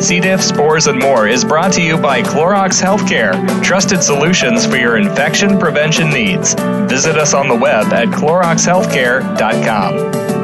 C. 0.00 0.20
diff, 0.20 0.42
spores, 0.42 0.86
and 0.86 0.98
more 0.98 1.28
is 1.28 1.44
brought 1.44 1.74
to 1.74 1.82
you 1.82 1.98
by 1.98 2.22
Clorox 2.22 2.82
Healthcare, 2.82 3.62
trusted 3.62 4.02
solutions 4.02 4.64
for 4.66 4.76
your 4.76 4.96
infection 4.96 5.58
prevention 5.58 6.08
needs. 6.10 6.54
Visit 6.88 7.16
us 7.16 7.34
on 7.34 7.48
the 7.48 7.56
web 7.56 7.92
at 7.92 8.08
cloroxhealthcare.com. 8.08 10.39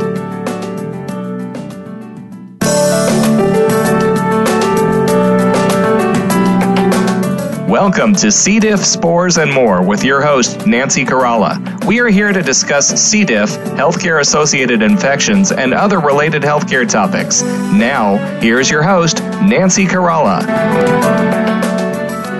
Welcome 7.78 8.14
to 8.14 8.32
C. 8.32 8.58
diff, 8.58 8.82
spores, 8.82 9.36
and 9.36 9.52
more 9.52 9.82
with 9.82 10.02
your 10.02 10.22
host, 10.22 10.66
Nancy 10.66 11.04
Caralla. 11.04 11.84
We 11.84 12.00
are 12.00 12.08
here 12.08 12.32
to 12.32 12.40
discuss 12.40 12.88
C. 12.88 13.22
diff, 13.22 13.50
healthcare 13.76 14.20
associated 14.22 14.80
infections, 14.80 15.52
and 15.52 15.74
other 15.74 16.00
related 16.00 16.40
healthcare 16.40 16.88
topics. 16.88 17.42
Now, 17.42 18.16
here's 18.40 18.70
your 18.70 18.82
host, 18.82 19.18
Nancy 19.42 19.84
Caralla. 19.84 20.40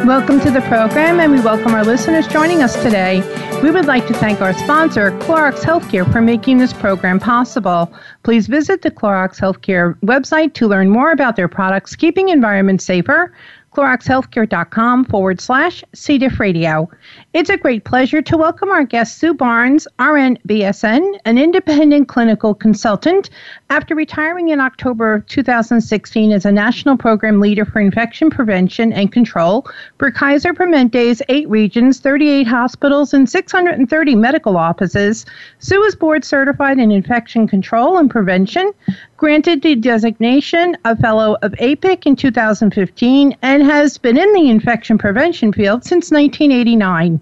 Welcome 0.06 0.40
to 0.40 0.50
the 0.50 0.62
program, 0.62 1.20
and 1.20 1.30
we 1.30 1.40
welcome 1.40 1.74
our 1.74 1.84
listeners 1.84 2.26
joining 2.28 2.62
us 2.62 2.82
today. 2.82 3.20
We 3.62 3.70
would 3.70 3.84
like 3.84 4.06
to 4.06 4.14
thank 4.14 4.40
our 4.40 4.54
sponsor, 4.54 5.10
Clorox 5.18 5.60
Healthcare, 5.60 6.10
for 6.10 6.22
making 6.22 6.56
this 6.56 6.72
program 6.72 7.20
possible. 7.20 7.92
Please 8.22 8.46
visit 8.46 8.80
the 8.80 8.90
Clorox 8.90 9.38
Healthcare 9.38 10.00
website 10.00 10.54
to 10.54 10.66
learn 10.66 10.88
more 10.88 11.12
about 11.12 11.36
their 11.36 11.48
products, 11.48 11.94
keeping 11.94 12.30
environments 12.30 12.86
safer 12.86 13.34
cloroxhealthcare.com 13.76 15.04
forward 15.04 15.40
slash 15.40 15.84
C. 15.94 16.18
diff 16.18 16.40
radio. 16.40 16.88
It's 17.36 17.50
a 17.50 17.58
great 17.58 17.84
pleasure 17.84 18.22
to 18.22 18.36
welcome 18.38 18.70
our 18.70 18.84
guest, 18.84 19.18
Sue 19.18 19.34
Barnes, 19.34 19.86
RN 20.00 20.38
BSN, 20.48 21.20
an 21.26 21.36
independent 21.36 22.08
clinical 22.08 22.54
consultant. 22.54 23.28
After 23.68 23.94
retiring 23.94 24.48
in 24.48 24.58
October 24.58 25.20
2016 25.28 26.32
as 26.32 26.46
a 26.46 26.50
national 26.50 26.96
program 26.96 27.38
leader 27.38 27.66
for 27.66 27.80
infection 27.80 28.30
prevention 28.30 28.90
and 28.90 29.12
control 29.12 29.66
for 29.98 30.10
Kaiser 30.10 30.54
Permanente's 30.54 31.20
eight 31.28 31.46
regions, 31.50 32.00
38 32.00 32.46
hospitals, 32.46 33.12
and 33.12 33.28
630 33.28 34.14
medical 34.14 34.56
offices, 34.56 35.26
Sue 35.58 35.82
is 35.82 35.94
board 35.94 36.24
certified 36.24 36.78
in 36.78 36.90
infection 36.90 37.46
control 37.46 37.98
and 37.98 38.10
prevention, 38.10 38.72
granted 39.18 39.60
the 39.60 39.74
designation 39.74 40.74
of 40.86 40.98
Fellow 41.00 41.36
of 41.42 41.54
APIC 41.58 42.06
in 42.06 42.16
2015, 42.16 43.36
and 43.42 43.62
has 43.62 43.98
been 43.98 44.16
in 44.16 44.32
the 44.32 44.48
infection 44.48 44.96
prevention 44.96 45.52
field 45.52 45.84
since 45.84 46.10
1989. 46.10 47.20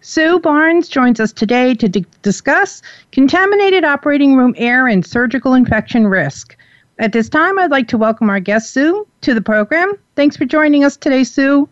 Sue 0.00 0.38
Barnes 0.40 0.88
joins 0.88 1.20
us 1.20 1.32
today 1.32 1.74
to 1.74 1.88
d- 1.88 2.06
discuss 2.22 2.82
contaminated 3.12 3.84
operating 3.84 4.36
room 4.36 4.54
air 4.56 4.86
and 4.86 5.06
surgical 5.06 5.54
infection 5.54 6.06
risk. 6.06 6.56
At 6.98 7.12
this 7.12 7.28
time, 7.28 7.58
I'd 7.58 7.70
like 7.70 7.88
to 7.88 7.98
welcome 7.98 8.30
our 8.30 8.40
guest, 8.40 8.70
Sue, 8.70 9.06
to 9.22 9.34
the 9.34 9.42
program. 9.42 9.92
Thanks 10.14 10.36
for 10.36 10.44
joining 10.44 10.84
us 10.84 10.96
today, 10.96 11.24
Sue. 11.24 11.68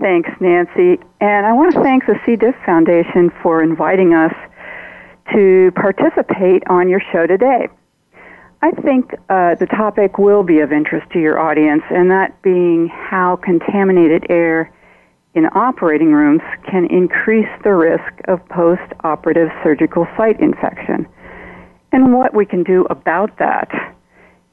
Thanks, 0.00 0.30
Nancy. 0.40 0.98
And 1.20 1.46
I 1.46 1.52
want 1.52 1.74
to 1.74 1.82
thank 1.82 2.06
the 2.06 2.18
C. 2.24 2.36
diff 2.36 2.54
Foundation 2.64 3.30
for 3.42 3.62
inviting 3.62 4.14
us 4.14 4.34
to 5.32 5.72
participate 5.74 6.62
on 6.68 6.88
your 6.88 7.02
show 7.12 7.26
today. 7.26 7.68
I 8.62 8.72
think 8.72 9.14
uh, 9.28 9.54
the 9.54 9.66
topic 9.66 10.18
will 10.18 10.42
be 10.42 10.58
of 10.60 10.72
interest 10.72 11.10
to 11.12 11.20
your 11.20 11.38
audience, 11.38 11.82
and 11.90 12.10
that 12.10 12.40
being 12.42 12.88
how 12.88 13.36
contaminated 13.36 14.26
air 14.28 14.72
in 15.38 15.46
operating 15.54 16.12
rooms 16.12 16.42
can 16.68 16.86
increase 16.90 17.48
the 17.62 17.72
risk 17.72 18.12
of 18.26 18.46
post 18.48 18.82
operative 19.04 19.48
surgical 19.62 20.04
site 20.16 20.40
infection 20.40 21.06
and 21.92 22.12
what 22.12 22.34
we 22.34 22.44
can 22.44 22.64
do 22.64 22.84
about 22.90 23.38
that. 23.38 23.70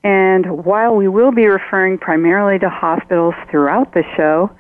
And 0.03 0.63
while 0.63 0.95
we 0.95 1.07
will 1.07 1.31
be 1.31 1.47
referring 1.47 1.97
primarily 1.97 2.59
to 2.59 2.69
hospitals 2.69 3.33
throughout 3.49 3.95
the 3.95 4.03
show, 4.15 4.51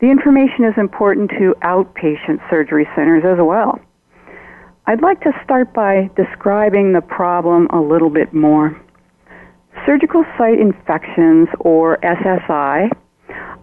the 0.00 0.06
information 0.06 0.64
is 0.64 0.74
important 0.78 1.30
to 1.30 1.56
outpatient 1.64 2.38
surgery 2.48 2.86
centers 2.94 3.24
as 3.26 3.38
well. 3.40 3.80
I'd 4.86 5.02
like 5.02 5.20
to 5.22 5.32
start 5.42 5.74
by 5.74 6.08
describing 6.14 6.92
the 6.92 7.00
problem 7.00 7.66
a 7.70 7.80
little 7.80 8.10
bit 8.10 8.32
more. 8.32 8.80
Surgical 9.84 10.24
site 10.38 10.60
infections, 10.60 11.48
or 11.58 11.98
SSI, 11.98 12.90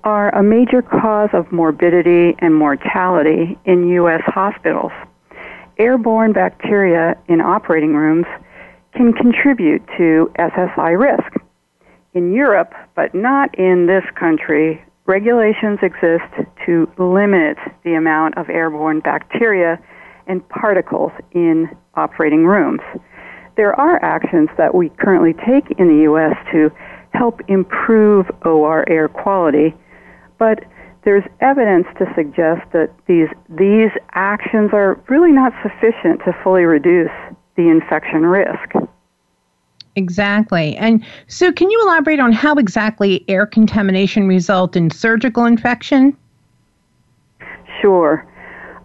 are 0.03 0.33
a 0.35 0.43
major 0.43 0.81
cause 0.81 1.29
of 1.33 1.51
morbidity 1.51 2.35
and 2.39 2.55
mortality 2.55 3.57
in 3.65 3.87
U.S. 3.89 4.21
hospitals. 4.25 4.91
Airborne 5.77 6.33
bacteria 6.33 7.15
in 7.27 7.41
operating 7.41 7.95
rooms 7.95 8.25
can 8.93 9.13
contribute 9.13 9.81
to 9.97 10.31
SSI 10.37 10.99
risk. 10.99 11.37
In 12.13 12.33
Europe, 12.33 12.73
but 12.95 13.15
not 13.15 13.57
in 13.57 13.87
this 13.87 14.03
country, 14.19 14.83
regulations 15.05 15.79
exist 15.81 16.47
to 16.65 16.91
limit 16.97 17.57
the 17.83 17.93
amount 17.93 18.37
of 18.37 18.49
airborne 18.49 18.99
bacteria 18.99 19.79
and 20.27 20.47
particles 20.49 21.11
in 21.31 21.69
operating 21.95 22.45
rooms. 22.45 22.81
There 23.55 23.77
are 23.79 24.03
actions 24.03 24.49
that 24.57 24.73
we 24.75 24.89
currently 24.89 25.33
take 25.33 25.71
in 25.77 25.87
the 25.87 26.03
U.S. 26.03 26.35
to 26.51 26.71
help 27.13 27.41
improve 27.47 28.29
OR 28.43 28.87
air 28.89 29.07
quality, 29.07 29.73
but 30.37 30.63
there's 31.03 31.23
evidence 31.39 31.87
to 31.97 32.05
suggest 32.15 32.61
that 32.73 32.91
these 33.07 33.27
these 33.49 33.91
actions 34.13 34.71
are 34.73 35.01
really 35.09 35.31
not 35.31 35.51
sufficient 35.63 36.19
to 36.25 36.35
fully 36.43 36.63
reduce 36.63 37.11
the 37.55 37.69
infection 37.69 38.25
risk. 38.25 38.73
Exactly. 39.95 40.77
And 40.77 41.03
so 41.27 41.51
can 41.51 41.69
you 41.69 41.81
elaborate 41.83 42.19
on 42.19 42.31
how 42.31 42.55
exactly 42.55 43.25
air 43.27 43.45
contamination 43.45 44.27
result 44.27 44.75
in 44.75 44.89
surgical 44.89 45.45
infection? 45.45 46.15
Sure. 47.81 48.25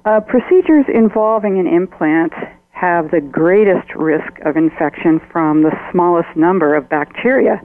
Uh, 0.04 0.20
procedures 0.20 0.86
involving 0.92 1.58
an 1.58 1.66
implant 1.66 2.32
have 2.70 3.10
the 3.10 3.20
greatest 3.20 3.94
risk 3.94 4.38
of 4.44 4.56
infection 4.56 5.20
from 5.30 5.62
the 5.62 5.72
smallest 5.92 6.28
number 6.36 6.74
of 6.74 6.88
bacteria. 6.88 7.60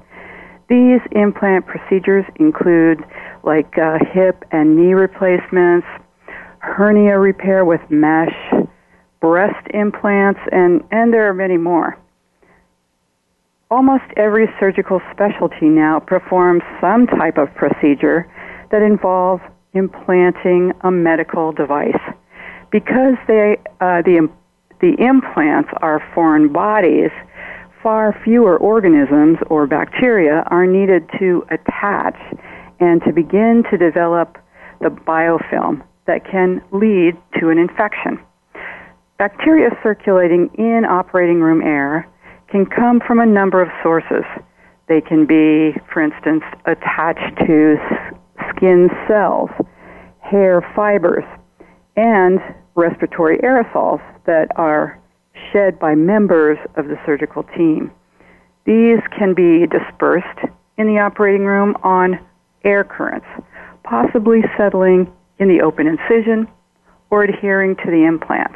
These 0.71 1.01
implant 1.11 1.67
procedures 1.67 2.23
include 2.37 3.03
like 3.43 3.77
uh, 3.77 3.97
hip 4.13 4.45
and 4.51 4.77
knee 4.77 4.93
replacements, 4.93 5.85
hernia 6.59 7.19
repair 7.19 7.65
with 7.65 7.81
mesh, 7.89 8.33
breast 9.19 9.67
implants, 9.73 10.39
and, 10.53 10.81
and 10.89 11.13
there 11.13 11.27
are 11.27 11.33
many 11.33 11.57
more. 11.57 11.97
Almost 13.69 14.05
every 14.15 14.47
surgical 14.61 15.01
specialty 15.11 15.67
now 15.67 15.99
performs 15.99 16.63
some 16.79 17.05
type 17.05 17.37
of 17.37 17.53
procedure 17.55 18.31
that 18.71 18.81
involves 18.81 19.43
implanting 19.73 20.71
a 20.85 20.91
medical 20.91 21.51
device. 21.51 21.99
Because 22.71 23.15
they, 23.27 23.57
uh, 23.81 24.03
the, 24.03 24.29
the 24.79 24.95
implants 24.99 25.69
are 25.81 26.01
foreign 26.15 26.53
bodies, 26.53 27.11
far 27.81 28.19
fewer 28.23 28.57
organisms 28.57 29.37
or 29.47 29.67
bacteria 29.67 30.43
are 30.47 30.65
needed 30.65 31.09
to 31.19 31.45
attach 31.49 32.17
and 32.79 33.01
to 33.03 33.13
begin 33.13 33.63
to 33.69 33.77
develop 33.77 34.37
the 34.81 34.89
biofilm 34.89 35.83
that 36.07 36.25
can 36.29 36.61
lead 36.71 37.15
to 37.39 37.49
an 37.49 37.57
infection. 37.57 38.19
Bacteria 39.17 39.69
circulating 39.83 40.49
in 40.57 40.83
operating 40.85 41.39
room 41.41 41.61
air 41.61 42.07
can 42.49 42.65
come 42.65 42.99
from 43.05 43.19
a 43.19 43.25
number 43.25 43.61
of 43.61 43.69
sources. 43.83 44.25
They 44.87 45.01
can 45.01 45.25
be, 45.25 45.77
for 45.93 46.01
instance, 46.01 46.43
attached 46.65 47.37
to 47.45 47.77
skin 48.49 48.89
cells, 49.07 49.49
hair 50.19 50.61
fibers, 50.75 51.23
and 51.95 52.39
respiratory 52.75 53.37
aerosols 53.39 54.01
that 54.25 54.47
are 54.55 55.00
shed 55.51 55.79
by 55.79 55.95
members 55.95 56.57
of 56.75 56.87
the 56.87 56.99
surgical 57.05 57.43
team. 57.43 57.91
These 58.65 58.99
can 59.17 59.33
be 59.33 59.65
dispersed 59.67 60.39
in 60.77 60.87
the 60.87 60.99
operating 60.99 61.45
room 61.45 61.75
on 61.83 62.19
air 62.63 62.83
currents, 62.83 63.27
possibly 63.83 64.41
settling 64.57 65.11
in 65.39 65.47
the 65.47 65.61
open 65.61 65.87
incision 65.87 66.47
or 67.09 67.23
adhering 67.23 67.75
to 67.77 67.91
the 67.91 68.05
implant. 68.05 68.55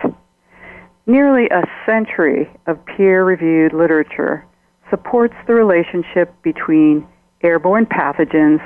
Nearly 1.08 1.48
a 1.50 1.64
century 1.86 2.50
of 2.68 2.84
peer 2.86 3.24
reviewed 3.24 3.74
literature 3.74 4.46
supports 4.90 5.36
the 5.48 5.54
relationship 5.54 6.34
between 6.42 7.08
airborne 7.44 7.86
pathogens 7.86 8.62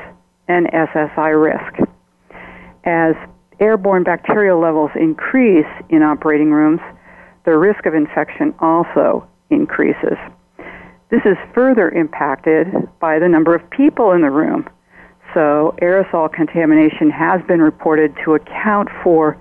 and 0.48 0.68
SSI 0.68 1.42
risk. 1.42 1.90
As 2.86 3.16
airborne 3.60 4.04
bacterial 4.04 4.60
levels 4.60 4.92
increase 4.96 5.68
in 5.90 6.02
operating 6.02 6.52
rooms, 6.52 6.82
the 7.46 7.58
risk 7.58 7.86
of 7.86 7.94
infection 7.94 8.54
also 8.60 9.28
increases. 9.50 10.18
This 11.10 11.22
is 11.26 11.38
further 11.54 11.90
impacted 11.90 12.68
by 13.00 13.20
the 13.20 13.28
number 13.28 13.56
of 13.56 13.68
people 13.72 14.12
in 14.12 14.22
the 14.22 14.30
room. 14.30 14.70
So, 15.34 15.76
aerosol 15.82 16.32
contamination 16.32 17.10
has 17.10 17.42
been 17.48 17.62
reported 17.62 18.16
to 18.26 18.36
account 18.36 18.90
for 19.04 19.38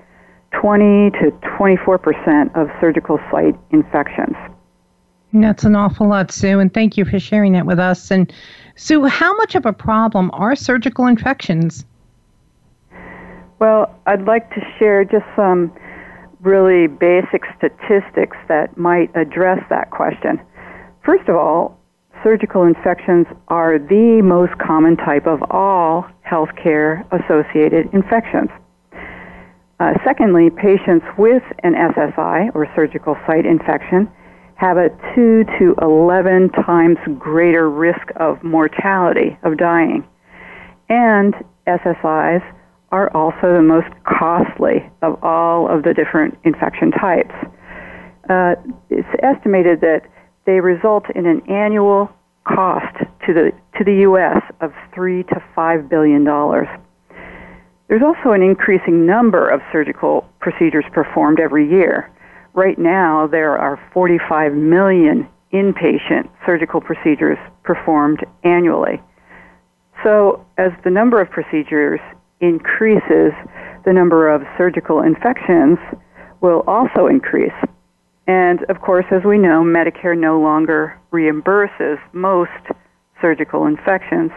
20 0.60 1.10
to 1.22 1.30
24 1.56 1.98
percent 1.98 2.56
of 2.56 2.68
surgical 2.80 3.18
site 3.30 3.54
infections. 3.70 4.36
That's 5.32 5.64
an 5.64 5.76
awful 5.76 6.08
lot, 6.08 6.30
Sue, 6.30 6.58
and 6.58 6.72
thank 6.72 6.96
you 6.96 7.04
for 7.04 7.18
sharing 7.18 7.52
that 7.52 7.66
with 7.66 7.78
us. 7.78 8.10
And 8.10 8.32
Sue, 8.76 9.04
how 9.04 9.34
much 9.36 9.54
of 9.54 9.66
a 9.66 9.72
problem 9.72 10.30
are 10.32 10.56
surgical 10.56 11.06
infections? 11.06 11.84
Well, 13.58 13.94
I'd 14.06 14.22
like 14.22 14.48
to 14.54 14.60
share 14.78 15.04
just 15.04 15.26
some 15.36 15.72
really 16.40 16.86
basic 16.86 17.42
statistics 17.56 18.36
that 18.48 18.76
might 18.76 19.10
address 19.16 19.58
that 19.70 19.90
question. 19.90 20.40
First 21.04 21.28
of 21.28 21.36
all, 21.36 21.78
surgical 22.22 22.64
infections 22.64 23.26
are 23.48 23.78
the 23.78 24.20
most 24.22 24.52
common 24.58 24.96
type 24.96 25.26
of 25.26 25.40
all 25.50 26.06
healthcare 26.26 27.04
associated 27.12 27.92
infections. 27.92 28.50
Uh, 29.80 29.92
secondly, 30.04 30.50
patients 30.50 31.06
with 31.16 31.42
an 31.62 31.74
SSI 31.74 32.50
or 32.54 32.66
surgical 32.74 33.16
site 33.26 33.46
infection 33.46 34.10
have 34.56 34.76
a 34.76 34.88
2 35.14 35.44
to 35.58 35.74
11 35.80 36.50
times 36.50 36.98
greater 37.18 37.70
risk 37.70 38.10
of 38.16 38.42
mortality, 38.42 39.38
of 39.44 39.56
dying. 39.56 40.04
And 40.88 41.32
SSIs 41.68 42.42
are 42.90 43.14
also 43.14 43.54
the 43.54 43.62
most 43.62 43.88
costly 44.04 44.88
of 45.02 45.22
all 45.22 45.68
of 45.68 45.82
the 45.82 45.92
different 45.92 46.38
infection 46.44 46.90
types. 46.90 47.34
Uh, 48.30 48.54
it's 48.90 49.08
estimated 49.22 49.80
that 49.80 50.02
they 50.46 50.60
result 50.60 51.04
in 51.14 51.26
an 51.26 51.42
annual 51.50 52.10
cost 52.44 52.96
to 53.26 53.34
the 53.34 53.52
to 53.76 53.84
the 53.84 54.00
U.S. 54.08 54.42
of 54.60 54.72
three 54.94 55.22
to 55.24 55.42
five 55.54 55.88
billion 55.88 56.24
dollars. 56.24 56.68
There's 57.88 58.02
also 58.02 58.32
an 58.32 58.42
increasing 58.42 59.06
number 59.06 59.48
of 59.48 59.60
surgical 59.72 60.28
procedures 60.40 60.84
performed 60.92 61.40
every 61.40 61.68
year. 61.68 62.10
Right 62.52 62.78
now, 62.78 63.26
there 63.26 63.56
are 63.58 63.80
45 63.94 64.52
million 64.52 65.26
inpatient 65.52 66.28
surgical 66.44 66.80
procedures 66.82 67.38
performed 67.62 68.24
annually. 68.44 69.00
So, 70.04 70.44
as 70.58 70.72
the 70.84 70.90
number 70.90 71.20
of 71.20 71.30
procedures 71.30 72.00
increases, 72.40 73.32
the 73.84 73.92
number 73.92 74.28
of 74.28 74.42
surgical 74.56 75.02
infections 75.02 75.78
will 76.40 76.62
also 76.66 77.06
increase. 77.06 77.56
And 78.26 78.62
of 78.68 78.80
course, 78.80 79.06
as 79.10 79.24
we 79.24 79.38
know, 79.38 79.62
Medicare 79.62 80.16
no 80.16 80.40
longer 80.40 81.00
reimburses 81.12 81.98
most 82.12 82.50
surgical 83.20 83.66
infections. 83.66 84.30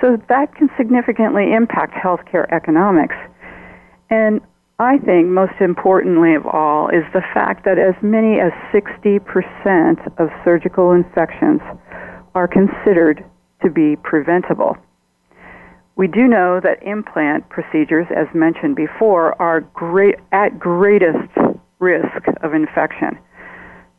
So 0.00 0.16
that 0.28 0.54
can 0.54 0.70
significantly 0.76 1.52
impact 1.52 1.94
healthcare 1.94 2.50
economics. 2.52 3.16
And 4.10 4.40
I 4.78 4.98
think 4.98 5.26
most 5.26 5.60
importantly 5.60 6.34
of 6.36 6.46
all 6.46 6.88
is 6.88 7.02
the 7.12 7.22
fact 7.34 7.64
that 7.64 7.78
as 7.78 7.94
many 8.00 8.38
as 8.38 8.52
60% 8.72 10.20
of 10.20 10.28
surgical 10.44 10.92
infections 10.92 11.60
are 12.36 12.46
considered 12.46 13.24
to 13.62 13.70
be 13.70 13.96
preventable. 13.96 14.76
We 15.98 16.06
do 16.06 16.28
know 16.28 16.60
that 16.62 16.80
implant 16.84 17.48
procedures, 17.48 18.06
as 18.14 18.28
mentioned 18.32 18.76
before, 18.76 19.34
are 19.42 19.62
great, 19.74 20.14
at 20.30 20.56
greatest 20.56 21.28
risk 21.80 22.22
of 22.40 22.54
infection. 22.54 23.18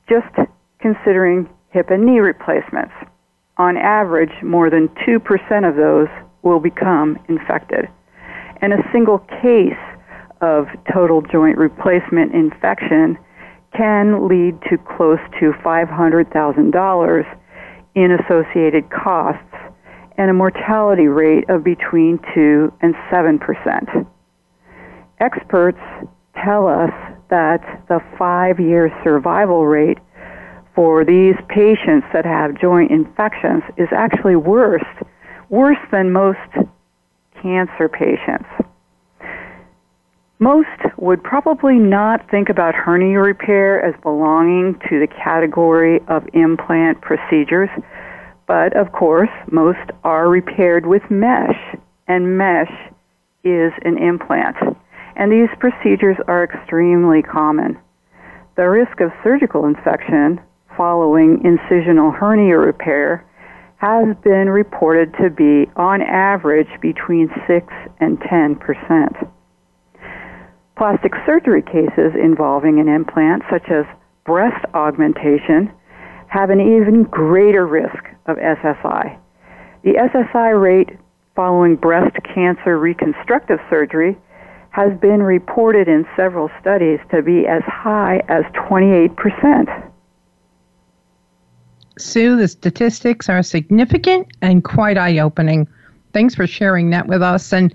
Just 0.08 0.34
considering 0.80 1.50
hip 1.72 1.90
and 1.90 2.06
knee 2.06 2.20
replacements, 2.20 2.94
on 3.58 3.76
average, 3.76 4.32
more 4.42 4.70
than 4.70 4.88
2% 5.06 5.70
of 5.70 5.76
those 5.76 6.08
will 6.42 6.62
become 6.62 7.20
infected. 7.28 7.90
And 8.62 8.72
a 8.72 8.90
single 8.94 9.20
case 9.42 9.84
of 10.40 10.68
total 10.94 11.22
joint 11.22 11.58
replacement 11.58 12.34
infection 12.34 13.18
can 13.76 14.26
lead 14.30 14.58
to 14.70 14.78
close 14.78 15.20
to 15.42 15.52
$500,000 15.52 17.38
in 17.96 18.12
associated 18.24 18.90
costs 18.90 19.49
and 20.20 20.30
a 20.30 20.34
mortality 20.34 21.08
rate 21.08 21.50
of 21.50 21.64
between 21.64 22.20
2 22.36 22.74
and 22.82 22.94
7%. 23.10 24.06
Experts 25.22 25.80
tell 26.44 26.68
us 26.68 26.92
that 27.30 27.62
the 27.88 28.02
five 28.18 28.60
year 28.60 28.92
survival 29.02 29.66
rate 29.66 29.98
for 30.76 31.06
these 31.06 31.36
patients 31.48 32.06
that 32.12 32.26
have 32.26 32.60
joint 32.60 32.92
infections 32.92 33.64
is 33.78 33.88
actually 33.96 34.36
worse, 34.36 34.84
worse 35.48 35.80
than 35.90 36.12
most 36.12 36.38
cancer 37.42 37.88
patients. 37.88 38.50
Most 40.40 40.68
would 40.98 41.24
probably 41.24 41.76
not 41.76 42.30
think 42.30 42.50
about 42.50 42.76
hernia 42.76 43.20
repair 43.20 43.82
as 43.82 43.94
belonging 44.02 44.80
to 44.90 45.00
the 45.00 45.08
category 45.08 46.02
of 46.10 46.24
implant 46.34 47.00
procedures 47.00 47.70
but 48.50 48.76
of 48.76 48.92
course, 48.92 49.30
most 49.52 49.92
are 50.04 50.28
repaired 50.28 50.88
with 50.88 51.04
mesh, 51.12 51.78
and 52.08 52.36
mesh 52.36 52.72
is 53.44 53.72
an 53.86 53.96
implant. 54.00 54.58
And 55.16 55.32
these 55.32 55.50
procedures 55.60 56.18
are 56.28 56.44
extremely 56.44 57.22
common. 57.22 57.78
The 58.58 58.68
risk 58.68 59.02
of 59.02 59.12
surgical 59.24 59.66
infection 59.66 60.42
following 60.76 61.44
incisional 61.46 62.12
hernia 62.12 62.58
repair 62.58 63.24
has 63.78 64.16
been 64.24 64.50
reported 64.50 65.14
to 65.22 65.30
be, 65.30 65.70
on 65.76 66.02
average, 66.02 66.70
between 66.82 67.30
6 67.46 67.68
and 68.00 68.20
10 68.28 68.56
percent. 68.56 69.16
Plastic 70.76 71.14
surgery 71.28 71.62
cases 71.62 72.14
involving 72.20 72.80
an 72.80 72.88
implant, 72.88 73.44
such 73.52 73.70
as 73.70 73.86
breast 74.26 74.66
augmentation, 74.74 75.72
have 76.30 76.50
an 76.50 76.62
even 76.62 77.04
greater 77.04 77.66
risk 77.66 78.06
of 78.28 78.38
SSI. 78.38 79.18
The 79.84 79.94
SSI 79.94 80.62
rate 80.62 80.90
following 81.36 81.76
breast 81.76 82.16
cancer 82.34 82.78
reconstructive 82.78 83.60
surgery 83.70 84.18
has 84.70 84.98
been 85.00 85.24
reported 85.24 85.88
in 85.88 86.06
several 86.16 86.50
studies 86.62 87.00
to 87.12 87.22
be 87.22 87.48
as 87.48 87.64
high 87.66 88.22
as 88.30 88.44
28%. 88.70 89.92
Sue, 91.98 92.38
the 92.38 92.48
statistics 92.48 93.28
are 93.28 93.42
significant 93.42 94.28
and 94.42 94.64
quite 94.64 94.98
eye 94.98 95.18
opening. 95.18 95.68
Thanks 96.14 96.36
for 96.36 96.46
sharing 96.46 96.92
that 96.92 97.08
with 97.08 97.22
us. 97.22 97.52
And 97.52 97.74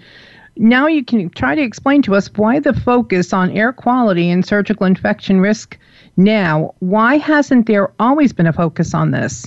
now 0.56 0.86
you 0.86 1.04
can 1.04 1.28
try 1.30 1.54
to 1.54 1.62
explain 1.62 2.02
to 2.02 2.14
us 2.14 2.30
why 2.36 2.60
the 2.60 2.72
focus 2.72 3.32
on 3.32 3.50
air 3.50 3.72
quality 3.72 4.30
and 4.30 4.46
surgical 4.46 4.86
infection 4.86 5.40
risk 5.40 5.76
now. 6.16 6.74
Why 6.80 7.18
hasn't 7.18 7.66
there 7.66 7.92
always 7.98 8.32
been 8.32 8.46
a 8.46 8.52
focus 8.52 8.94
on 8.94 9.10
this? 9.10 9.46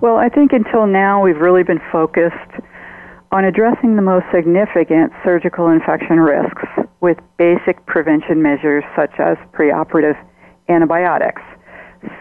Well, 0.00 0.16
I 0.16 0.28
think 0.28 0.52
until 0.52 0.86
now 0.86 1.22
we've 1.22 1.38
really 1.38 1.62
been 1.62 1.80
focused 1.90 2.34
on 3.30 3.44
addressing 3.44 3.96
the 3.96 4.02
most 4.02 4.26
significant 4.34 5.12
surgical 5.24 5.68
infection 5.68 6.20
risks 6.20 6.68
with 7.00 7.18
basic 7.38 7.84
prevention 7.86 8.42
measures 8.42 8.84
such 8.94 9.12
as 9.18 9.36
preoperative 9.52 10.16
antibiotics, 10.68 11.42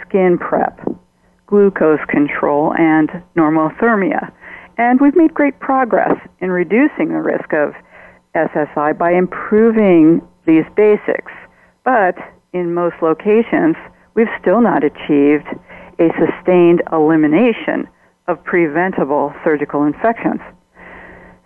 skin 0.08 0.38
prep, 0.38 0.80
glucose 1.48 2.00
control, 2.08 2.74
and 2.78 3.10
normothermia. 3.36 4.32
And 4.78 5.02
we've 5.02 5.16
made 5.16 5.34
great 5.34 5.60
progress 5.60 6.18
in 6.40 6.50
reducing 6.50 7.10
the 7.10 7.22
risk 7.22 7.52
of 7.54 7.74
SSI 8.36 8.98
by 8.98 9.12
improving 9.12 10.22
these 10.46 10.64
basics. 10.76 11.32
But 11.84 12.16
in 12.54 12.74
most 12.74 12.96
locations, 13.02 13.76
we've 14.16 14.32
still 14.42 14.62
not 14.62 14.84
achieved 14.84 15.48
a 16.00 16.10
sustained 16.20 16.82
elimination 16.92 17.88
of 18.28 18.44
preventable 18.44 19.34
surgical 19.44 19.84
infections. 19.84 20.42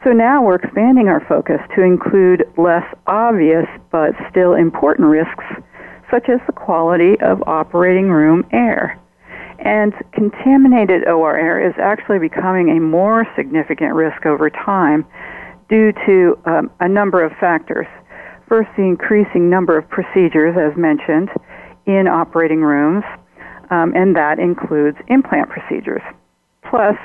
So 0.03 0.11
now 0.11 0.43
we're 0.43 0.55
expanding 0.55 1.07
our 1.07 1.25
focus 1.27 1.59
to 1.75 1.81
include 1.81 2.43
less 2.57 2.85
obvious 3.07 3.65
but 3.91 4.11
still 4.29 4.53
important 4.53 5.07
risks, 5.07 5.45
such 6.11 6.29
as 6.29 6.39
the 6.45 6.53
quality 6.53 7.19
of 7.21 7.41
operating 7.47 8.09
room 8.09 8.45
air. 8.51 8.99
And 9.59 9.93
contaminated 10.13 11.07
OR 11.07 11.35
air 11.37 11.67
is 11.67 11.73
actually 11.79 12.19
becoming 12.19 12.77
a 12.77 12.79
more 12.79 13.25
significant 13.35 13.93
risk 13.93 14.25
over 14.25 14.49
time 14.49 15.05
due 15.69 15.91
to 16.05 16.37
um, 16.45 16.69
a 16.79 16.87
number 16.87 17.23
of 17.23 17.31
factors. 17.39 17.87
First, 18.47 18.69
the 18.77 18.83
increasing 18.83 19.49
number 19.49 19.77
of 19.77 19.89
procedures, 19.89 20.55
as 20.57 20.77
mentioned, 20.77 21.29
in 21.85 22.07
operating 22.07 22.61
rooms, 22.61 23.03
um, 23.71 23.93
and 23.95 24.15
that 24.15 24.37
includes 24.39 24.97
implant 25.07 25.49
procedures, 25.49 26.01
plus 26.69 26.95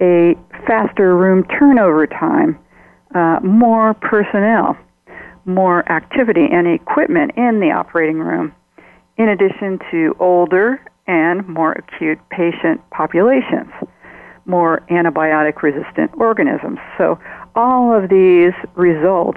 a 0.00 0.34
faster 0.66 1.16
room 1.16 1.44
turnover 1.44 2.06
time, 2.06 2.58
uh, 3.14 3.40
more 3.42 3.94
personnel, 3.94 4.76
more 5.46 5.90
activity 5.90 6.46
and 6.50 6.66
equipment 6.66 7.32
in 7.36 7.60
the 7.60 7.70
operating 7.70 8.18
room, 8.18 8.52
in 9.16 9.28
addition 9.28 9.78
to 9.90 10.14
older 10.20 10.80
and 11.06 11.46
more 11.48 11.72
acute 11.72 12.18
patient 12.30 12.80
populations, 12.90 13.70
more 14.46 14.82
antibiotic 14.90 15.62
resistant 15.62 16.10
organisms. 16.18 16.78
So 16.98 17.18
all 17.54 17.94
of 17.94 18.10
these 18.10 18.52
result 18.74 19.36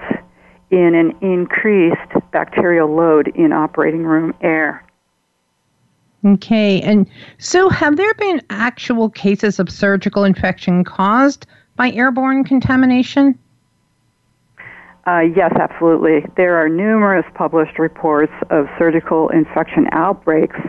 in 0.72 0.96
an 0.96 1.16
increased 1.22 2.12
bacterial 2.32 2.94
load 2.94 3.28
in 3.30 3.54
operating 3.54 4.04
room 4.04 4.34
air. 4.42 4.84
Okay, 6.26 6.82
and 6.82 7.08
so 7.38 7.70
have 7.70 7.96
there 7.96 8.14
been 8.16 8.42
actual 8.50 9.10
cases 9.10 9.60
of 9.60 9.70
surgical 9.70 10.24
infection 10.24 10.84
caused 10.84 11.46
by 11.76 11.92
airborne 11.92 12.44
contamination? 12.44 13.38
Uh, 15.06 15.22
yes, 15.22 15.54
absolutely. 15.58 16.26
There 16.36 16.58
are 16.58 16.68
numerous 16.68 17.26
published 17.36 17.80
reports 17.80 18.34
of 18.50 18.66
surgical 18.78 19.30
infection 19.30 19.88
outbreaks 19.94 20.60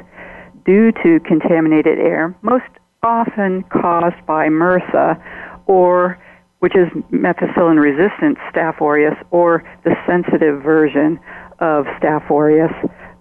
due 0.64 0.92
to 1.02 1.18
contaminated 1.20 1.98
air, 1.98 2.36
most 2.42 2.66
often 3.02 3.64
caused 3.64 4.24
by 4.26 4.46
MRSA, 4.46 5.20
or 5.66 6.22
which 6.60 6.74
is 6.74 6.88
methicillin-resistant 7.12 8.38
Staph 8.50 8.80
aureus, 8.80 9.16
or 9.30 9.62
the 9.84 9.94
sensitive 10.06 10.62
version 10.62 11.18
of 11.60 11.84
Staph 12.00 12.30
aureus, 12.30 12.72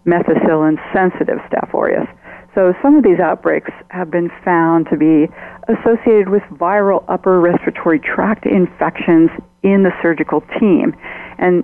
methicillin-sensitive 0.06 1.38
Staph 1.50 1.74
aureus. 1.74 2.08
So 2.56 2.74
some 2.82 2.96
of 2.96 3.03
these 3.03 3.20
outbreaks 3.20 3.70
have 3.89 4.10
been 4.10 4.32
found 4.44 4.88
to 4.89 4.98
be 4.98 5.27
associated 5.70 6.29
with 6.29 6.41
viral 6.53 7.06
upper 7.08 7.39
respiratory 7.39 8.00
tract 8.00 8.48
infections 8.48 9.29
in 9.62 9.84
the 9.84 9.91
surgical 10.01 10.41
team. 10.60 10.96
And 11.38 11.63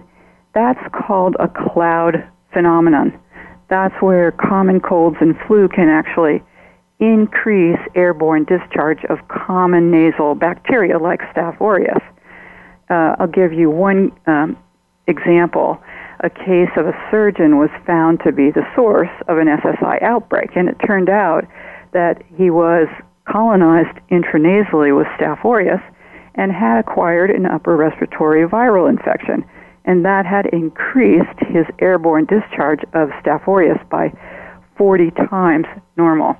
that's 0.53 0.79
called 0.93 1.35
a 1.39 1.47
cloud 1.47 2.23
phenomenon. 2.51 3.19
That's 3.69 3.95
where 4.01 4.31
common 4.33 4.81
colds 4.81 5.17
and 5.19 5.35
flu 5.47 5.67
can 5.67 5.89
actually 5.89 6.43
increase 6.99 7.79
airborne 7.95 8.45
discharge 8.45 9.03
of 9.09 9.19
common 9.27 9.91
nasal 9.91 10.35
bacteria 10.35 10.97
like 10.97 11.21
Staph 11.33 11.59
aureus. 11.59 12.01
Uh, 12.89 13.15
I'll 13.19 13.27
give 13.27 13.53
you 13.53 13.69
one 13.69 14.11
um, 14.27 14.57
example 15.07 15.81
a 16.23 16.29
case 16.29 16.71
of 16.77 16.87
a 16.87 16.93
surgeon 17.11 17.57
was 17.57 17.69
found 17.85 18.21
to 18.23 18.31
be 18.31 18.49
the 18.49 18.65
source 18.75 19.11
of 19.27 19.37
an 19.37 19.47
SSI 19.47 20.01
outbreak, 20.01 20.55
and 20.55 20.69
it 20.69 20.77
turned 20.87 21.09
out 21.09 21.45
that 21.91 22.23
he 22.37 22.49
was 22.49 22.87
colonized 23.29 23.99
intranasally 24.09 24.95
with 24.95 25.07
Staph 25.19 25.43
aureus 25.43 25.81
and 26.35 26.51
had 26.51 26.79
acquired 26.79 27.29
an 27.29 27.45
upper 27.45 27.75
respiratory 27.75 28.47
viral 28.47 28.89
infection, 28.89 29.43
and 29.85 30.05
that 30.05 30.25
had 30.25 30.45
increased 30.47 31.39
his 31.39 31.65
airborne 31.79 32.25
discharge 32.25 32.83
of 32.93 33.09
Staph 33.21 33.45
aureus 33.47 33.79
by 33.91 34.11
40 34.77 35.11
times 35.29 35.65
normal. 35.97 36.37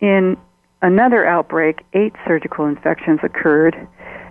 In 0.00 0.36
another 0.82 1.26
outbreak, 1.26 1.84
eight 1.92 2.14
surgical 2.26 2.66
infections 2.66 3.20
occurred 3.22 3.76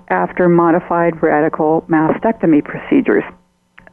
after 0.09 0.49
modified 0.49 1.21
radical 1.23 1.83
mastectomy 1.89 2.63
procedures. 2.63 3.23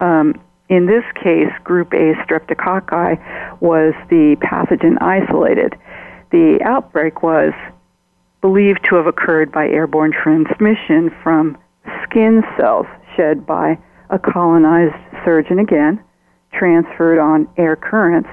Um, 0.01 0.35
in 0.69 0.87
this 0.87 1.05
case, 1.15 1.53
group 1.65 1.93
A 1.93 2.15
streptococci 2.25 3.61
was 3.61 3.93
the 4.09 4.37
pathogen 4.41 5.01
isolated. 5.01 5.75
The 6.31 6.61
outbreak 6.65 7.23
was 7.23 7.53
believed 8.41 8.85
to 8.89 8.97
have 8.97 9.07
occurred 9.07 9.51
by 9.51 9.69
airborne 9.69 10.13
transmission 10.13 11.11
from 11.23 11.59
skin 12.05 12.43
cells 12.57 12.87
shed 13.17 13.45
by 13.45 13.79
a 14.11 14.19
colonized 14.19 14.95
surgeon 15.25 15.59
again, 15.59 16.03
transferred 16.53 17.19
on 17.19 17.49
air 17.57 17.77
currents, 17.77 18.29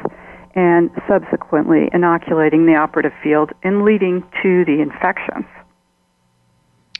and 0.58 0.90
subsequently 1.08 1.88
inoculating 1.94 2.66
the 2.66 2.76
operative 2.76 3.14
field 3.24 3.52
and 3.64 3.86
leading 3.86 4.24
to 4.42 4.66
the 4.66 4.82
infections. 4.82 5.46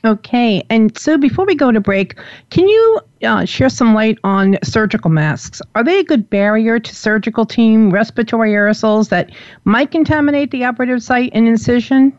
Okay, 0.06 0.64
and 0.70 0.96
so 0.96 1.18
before 1.18 1.44
we 1.44 1.56
go 1.56 1.72
to 1.72 1.82
break, 1.82 2.18
can 2.52 2.68
you 2.68 3.00
uh, 3.24 3.46
share 3.46 3.68
some 3.68 3.96
light 3.96 4.20
on 4.24 4.58
surgical 4.64 5.10
masks? 5.10 5.60
Are 5.74 5.84
they 5.84 6.00
a 6.00 6.04
good 6.04 6.30
barrier 6.30 6.80
to 6.80 6.96
surgical 6.96 7.48
team 7.48 7.90
respiratory 7.90 8.52
aerosols 8.52 9.10
that 9.10 9.32
might 9.66 9.90
contaminate 9.90 10.52
the 10.52 10.64
operative 10.64 11.02
site 11.02 11.32
and 11.34 11.48
incision? 11.48 12.14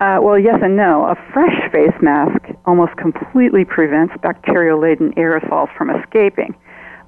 Uh, 0.00 0.18
well, 0.22 0.38
yes 0.38 0.58
and 0.62 0.74
no. 0.74 1.04
A 1.04 1.16
fresh 1.34 1.70
face 1.70 1.94
mask 2.00 2.40
almost 2.64 2.96
completely 2.96 3.64
prevents 3.66 4.14
bacterial 4.22 4.80
laden 4.80 5.12
aerosols 5.14 5.68
from 5.76 5.90
escaping. 5.90 6.56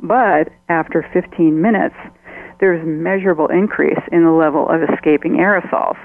But 0.00 0.50
after 0.68 1.08
15 1.14 1.60
minutes, 1.60 1.96
there's 2.60 2.84
measurable 2.86 3.48
increase 3.48 4.00
in 4.12 4.24
the 4.24 4.30
level 4.30 4.68
of 4.68 4.82
escaping 4.82 5.34
aerosols 5.34 5.96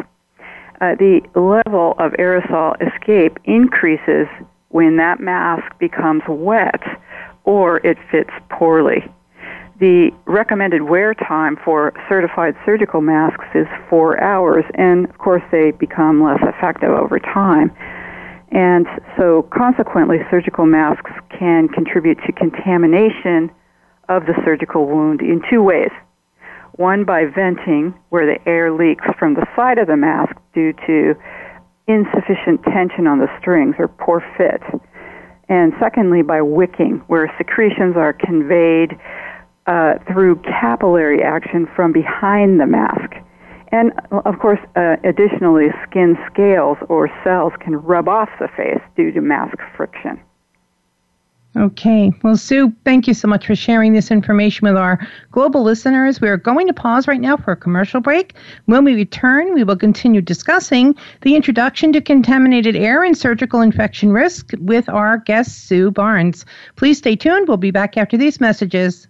uh, 0.81 0.95
the 0.95 1.21
level 1.35 1.93
of 1.99 2.11
aerosol 2.13 2.75
escape 2.81 3.37
increases 3.45 4.27
when 4.69 4.97
that 4.97 5.19
mask 5.19 5.77
becomes 5.77 6.23
wet 6.27 6.81
or 7.43 7.77
it 7.85 7.97
fits 8.09 8.31
poorly. 8.49 9.03
The 9.79 10.11
recommended 10.25 10.83
wear 10.83 11.13
time 11.13 11.57
for 11.63 11.93
certified 12.09 12.55
surgical 12.65 13.01
masks 13.01 13.45
is 13.53 13.67
four 13.89 14.21
hours, 14.23 14.65
and 14.75 15.07
of 15.07 15.17
course, 15.17 15.43
they 15.51 15.71
become 15.71 16.21
less 16.23 16.39
effective 16.41 16.89
over 16.89 17.19
time. 17.19 17.71
And 18.51 18.85
so, 19.17 19.43
consequently, 19.53 20.17
surgical 20.29 20.65
masks 20.65 21.11
can 21.37 21.67
contribute 21.67 22.19
to 22.25 22.31
contamination 22.31 23.51
of 24.09 24.25
the 24.25 24.33
surgical 24.43 24.87
wound 24.87 25.21
in 25.21 25.41
two 25.49 25.63
ways 25.63 25.91
one 26.81 27.05
by 27.05 27.25
venting, 27.25 27.93
where 28.09 28.25
the 28.25 28.49
air 28.49 28.73
leaks 28.73 29.05
from 29.19 29.35
the 29.35 29.45
side 29.55 29.77
of 29.77 29.85
the 29.85 29.95
mask 29.95 30.35
due 30.53 30.73
to 30.87 31.13
insufficient 31.87 32.63
tension 32.63 33.05
on 33.05 33.19
the 33.19 33.29
strings 33.39 33.75
or 33.77 33.87
poor 33.87 34.25
fit. 34.35 34.61
And 35.47 35.73
secondly, 35.79 36.23
by 36.23 36.41
wicking, 36.41 37.03
where 37.05 37.31
secretions 37.37 37.95
are 37.95 38.13
conveyed 38.13 38.97
uh, 39.67 39.93
through 40.11 40.41
capillary 40.41 41.21
action 41.21 41.67
from 41.75 41.93
behind 41.93 42.59
the 42.59 42.65
mask. 42.65 43.13
And 43.71 43.91
of 44.25 44.39
course, 44.39 44.59
uh, 44.75 44.95
additionally, 45.03 45.67
skin 45.87 46.17
scales 46.31 46.77
or 46.89 47.09
cells 47.23 47.53
can 47.59 47.75
rub 47.75 48.07
off 48.09 48.29
the 48.39 48.47
face 48.57 48.81
due 48.97 49.11
to 49.11 49.21
mask 49.21 49.57
friction. 49.77 50.19
Okay. 51.57 52.13
Well, 52.23 52.37
Sue, 52.37 52.73
thank 52.85 53.07
you 53.07 53.13
so 53.13 53.27
much 53.27 53.45
for 53.45 53.55
sharing 53.55 53.91
this 53.91 54.09
information 54.09 54.65
with 54.65 54.77
our 54.77 55.05
global 55.31 55.63
listeners. 55.63 56.21
We 56.21 56.29
are 56.29 56.37
going 56.37 56.65
to 56.67 56.73
pause 56.73 57.09
right 57.09 57.19
now 57.19 57.35
for 57.35 57.51
a 57.51 57.57
commercial 57.57 57.99
break. 57.99 58.35
When 58.67 58.85
we 58.85 58.95
return, 58.95 59.53
we 59.53 59.65
will 59.65 59.75
continue 59.75 60.21
discussing 60.21 60.95
the 61.21 61.35
introduction 61.35 61.91
to 61.91 62.01
contaminated 62.01 62.77
air 62.77 63.03
and 63.03 63.17
surgical 63.17 63.59
infection 63.59 64.13
risk 64.13 64.51
with 64.59 64.87
our 64.87 65.17
guest, 65.17 65.67
Sue 65.67 65.91
Barnes. 65.91 66.45
Please 66.77 66.99
stay 66.99 67.17
tuned. 67.17 67.49
We'll 67.49 67.57
be 67.57 67.71
back 67.71 67.97
after 67.97 68.15
these 68.15 68.39
messages. 68.39 69.09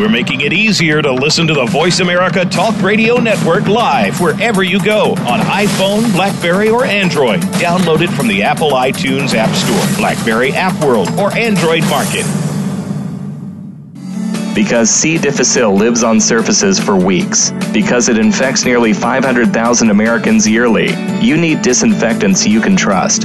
We're 0.00 0.08
making 0.08 0.40
it 0.40 0.54
easier 0.54 1.02
to 1.02 1.12
listen 1.12 1.46
to 1.48 1.52
the 1.52 1.66
Voice 1.66 2.00
America 2.00 2.46
Talk 2.46 2.74
Radio 2.80 3.16
Network 3.16 3.66
live 3.66 4.18
wherever 4.18 4.62
you 4.62 4.82
go 4.82 5.10
on 5.10 5.40
iPhone, 5.40 6.10
Blackberry, 6.14 6.70
or 6.70 6.86
Android. 6.86 7.40
Download 7.60 8.00
it 8.00 8.08
from 8.08 8.26
the 8.26 8.42
Apple 8.42 8.70
iTunes 8.70 9.34
App 9.34 9.54
Store, 9.54 9.98
Blackberry 9.98 10.52
App 10.52 10.82
World, 10.82 11.10
or 11.18 11.30
Android 11.36 11.82
Market. 11.90 12.24
Because 14.54 14.88
C. 14.88 15.18
difficile 15.18 15.76
lives 15.76 16.02
on 16.02 16.18
surfaces 16.18 16.80
for 16.80 16.96
weeks. 16.96 17.50
Because 17.70 18.08
it 18.08 18.16
infects 18.16 18.64
nearly 18.64 18.94
500,000 18.94 19.90
Americans 19.90 20.48
yearly. 20.48 20.94
You 21.20 21.36
need 21.36 21.60
disinfectants 21.60 22.46
you 22.46 22.62
can 22.62 22.74
trust. 22.74 23.24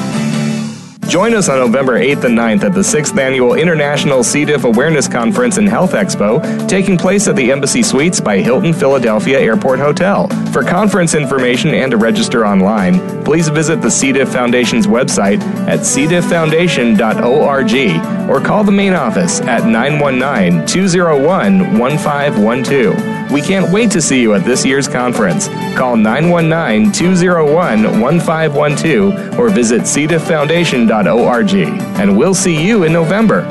Join 1.11 1.33
us 1.33 1.49
on 1.49 1.59
November 1.59 1.99
8th 1.99 2.23
and 2.23 2.37
9th 2.37 2.63
at 2.63 2.73
the 2.73 2.79
6th 2.79 3.19
Annual 3.19 3.55
International 3.55 4.23
C. 4.23 4.45
diff 4.45 4.63
Awareness 4.63 5.09
Conference 5.09 5.57
and 5.57 5.67
Health 5.67 5.91
Expo, 5.91 6.41
taking 6.69 6.97
place 6.97 7.27
at 7.27 7.35
the 7.35 7.51
Embassy 7.51 7.83
Suites 7.83 8.21
by 8.21 8.37
Hilton 8.37 8.71
Philadelphia 8.71 9.37
Airport 9.37 9.79
Hotel. 9.79 10.29
For 10.53 10.63
conference 10.63 11.13
information 11.13 11.73
and 11.73 11.91
to 11.91 11.97
register 11.97 12.45
online, 12.45 13.25
please 13.25 13.49
visit 13.49 13.81
the 13.81 13.91
C. 13.91 14.13
diff 14.13 14.29
Foundation's 14.29 14.87
website 14.87 15.41
at 15.67 15.81
cdifffoundation.org 15.81 18.29
or 18.29 18.39
call 18.39 18.63
the 18.63 18.71
main 18.71 18.93
office 18.93 19.41
at 19.41 19.65
919 19.65 20.65
201 20.65 21.77
1512. 21.77 23.31
We 23.33 23.41
can't 23.41 23.69
wait 23.73 23.91
to 23.91 24.01
see 24.01 24.21
you 24.21 24.33
at 24.33 24.45
this 24.45 24.65
year's 24.65 24.87
conference. 24.87 25.49
Call 25.75 25.95
919 25.95 26.91
201 26.91 28.01
1512 28.01 29.39
or 29.39 29.49
visit 29.49 29.81
cdifffoundation.org. 29.81 31.53
And 31.99 32.17
we'll 32.17 32.33
see 32.33 32.65
you 32.65 32.83
in 32.83 32.93
November. 32.93 33.41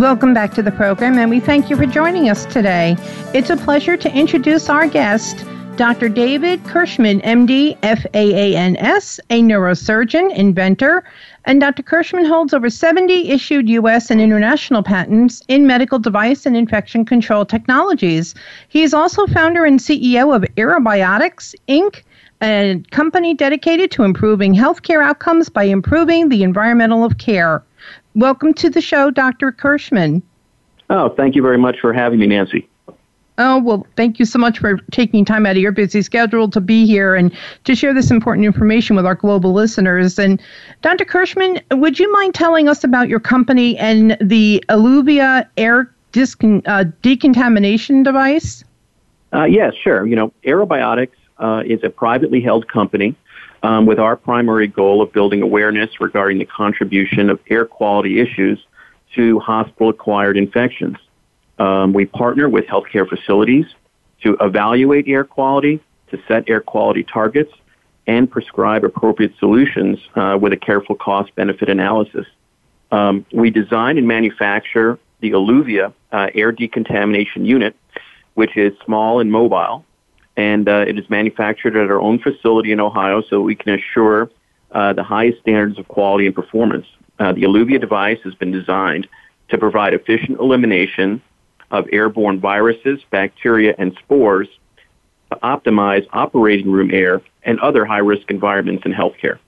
Welcome 0.00 0.32
back 0.32 0.54
to 0.54 0.62
the 0.62 0.72
program, 0.72 1.18
and 1.18 1.28
we 1.28 1.38
thank 1.38 1.68
you 1.68 1.76
for 1.76 1.84
joining 1.84 2.30
us 2.30 2.46
today. 2.46 2.96
It's 3.34 3.50
a 3.50 3.56
pleasure 3.58 3.98
to 3.98 4.10
introduce 4.10 4.70
our 4.70 4.88
guest, 4.88 5.44
Dr. 5.76 6.08
David 6.08 6.64
Kirschman, 6.64 7.22
MD, 7.22 7.76
FAANS, 7.82 9.20
a 9.28 9.42
neurosurgeon, 9.42 10.34
inventor, 10.34 11.04
and 11.44 11.60
Dr. 11.60 11.82
Kirschman 11.82 12.26
holds 12.26 12.54
over 12.54 12.70
70 12.70 13.28
issued 13.28 13.68
U.S. 13.68 14.10
and 14.10 14.18
international 14.18 14.82
patents 14.82 15.42
in 15.48 15.66
medical 15.66 15.98
device 15.98 16.46
and 16.46 16.56
infection 16.56 17.04
control 17.04 17.44
technologies. 17.44 18.34
He 18.68 18.84
is 18.84 18.94
also 18.94 19.26
founder 19.26 19.66
and 19.66 19.78
CEO 19.78 20.34
of 20.34 20.44
Aerobiotix, 20.56 21.54
Inc., 21.68 22.02
a 22.42 22.82
company 22.90 23.34
dedicated 23.34 23.90
to 23.90 24.02
improving 24.02 24.54
healthcare 24.54 25.04
outcomes 25.04 25.50
by 25.50 25.64
improving 25.64 26.30
the 26.30 26.42
environmental 26.42 27.04
of 27.04 27.18
care. 27.18 27.62
Welcome 28.14 28.54
to 28.54 28.70
the 28.70 28.80
show, 28.80 29.10
Dr. 29.10 29.52
Kirschman. 29.52 30.22
Oh, 30.88 31.10
thank 31.10 31.34
you 31.34 31.42
very 31.42 31.58
much 31.58 31.80
for 31.80 31.92
having 31.92 32.18
me, 32.18 32.28
Nancy. 32.28 32.66
Oh, 33.38 33.58
well, 33.60 33.86
thank 33.96 34.18
you 34.18 34.24
so 34.24 34.38
much 34.38 34.58
for 34.58 34.78
taking 34.92 35.24
time 35.24 35.44
out 35.44 35.56
of 35.56 35.62
your 35.62 35.72
busy 35.72 36.00
schedule 36.00 36.48
to 36.50 36.60
be 36.60 36.86
here 36.86 37.14
and 37.14 37.30
to 37.64 37.74
share 37.74 37.92
this 37.92 38.10
important 38.10 38.46
information 38.46 38.96
with 38.96 39.04
our 39.04 39.14
global 39.14 39.52
listeners. 39.52 40.18
And 40.18 40.40
Dr. 40.80 41.04
Kirschman, 41.04 41.60
would 41.72 41.98
you 41.98 42.10
mind 42.12 42.34
telling 42.34 42.68
us 42.68 42.82
about 42.82 43.08
your 43.08 43.20
company 43.20 43.76
and 43.76 44.16
the 44.20 44.64
Illuvia 44.70 45.46
air 45.58 45.92
uh, 46.66 46.84
decontamination 47.02 48.02
device? 48.02 48.64
Uh, 49.34 49.44
yes, 49.44 49.74
sure. 49.74 50.06
You 50.06 50.16
know, 50.16 50.32
Aerobiotix 50.44 51.10
uh, 51.38 51.62
is 51.66 51.84
a 51.84 51.90
privately 51.90 52.40
held 52.40 52.68
company 52.68 53.14
um, 53.62 53.84
with 53.84 53.98
our 53.98 54.16
primary 54.16 54.66
goal 54.66 55.02
of 55.02 55.12
building 55.12 55.42
awareness 55.42 56.00
regarding 56.00 56.38
the 56.38 56.46
contribution 56.46 57.28
of 57.28 57.38
air 57.50 57.66
quality 57.66 58.18
issues 58.18 58.64
to 59.14 59.38
hospital 59.40 59.90
acquired 59.90 60.38
infections. 60.38 60.96
Um, 61.58 61.92
we 61.92 62.04
partner 62.04 62.48
with 62.48 62.66
healthcare 62.66 63.08
facilities 63.08 63.66
to 64.22 64.36
evaluate 64.40 65.08
air 65.08 65.24
quality, 65.24 65.80
to 66.10 66.18
set 66.28 66.48
air 66.48 66.60
quality 66.60 67.02
targets, 67.02 67.52
and 68.06 68.30
prescribe 68.30 68.84
appropriate 68.84 69.32
solutions 69.38 69.98
uh, 70.14 70.38
with 70.40 70.52
a 70.52 70.56
careful 70.56 70.94
cost 70.94 71.34
benefit 71.34 71.68
analysis. 71.68 72.26
Um, 72.92 73.26
we 73.32 73.50
design 73.50 73.98
and 73.98 74.06
manufacture 74.06 74.98
the 75.20 75.32
Illuvia 75.32 75.92
uh, 76.12 76.28
air 76.34 76.52
decontamination 76.52 77.44
unit, 77.44 77.74
which 78.34 78.56
is 78.56 78.72
small 78.84 79.18
and 79.18 79.32
mobile, 79.32 79.84
and 80.36 80.68
uh, 80.68 80.84
it 80.86 80.98
is 80.98 81.08
manufactured 81.10 81.76
at 81.76 81.90
our 81.90 82.00
own 82.00 82.18
facility 82.18 82.70
in 82.70 82.80
Ohio 82.80 83.22
so 83.22 83.40
we 83.40 83.56
can 83.56 83.74
assure 83.74 84.30
uh, 84.72 84.92
the 84.92 85.02
highest 85.02 85.40
standards 85.40 85.78
of 85.78 85.88
quality 85.88 86.26
and 86.26 86.34
performance. 86.34 86.86
Uh, 87.18 87.32
the 87.32 87.42
Illuvia 87.42 87.80
device 87.80 88.18
has 88.24 88.34
been 88.34 88.52
designed 88.52 89.08
to 89.48 89.58
provide 89.58 89.94
efficient 89.94 90.38
elimination 90.38 91.22
of 91.70 91.86
airborne 91.92 92.40
viruses, 92.40 93.00
bacteria, 93.10 93.74
and 93.78 93.96
spores 93.98 94.48
to 95.30 95.38
optimize 95.42 96.06
operating 96.12 96.70
room 96.70 96.90
air 96.92 97.20
and 97.42 97.58
other 97.60 97.84
high 97.84 97.98
risk 97.98 98.30
environments 98.30 98.84
in 98.86 98.92
healthcare. 98.92 99.38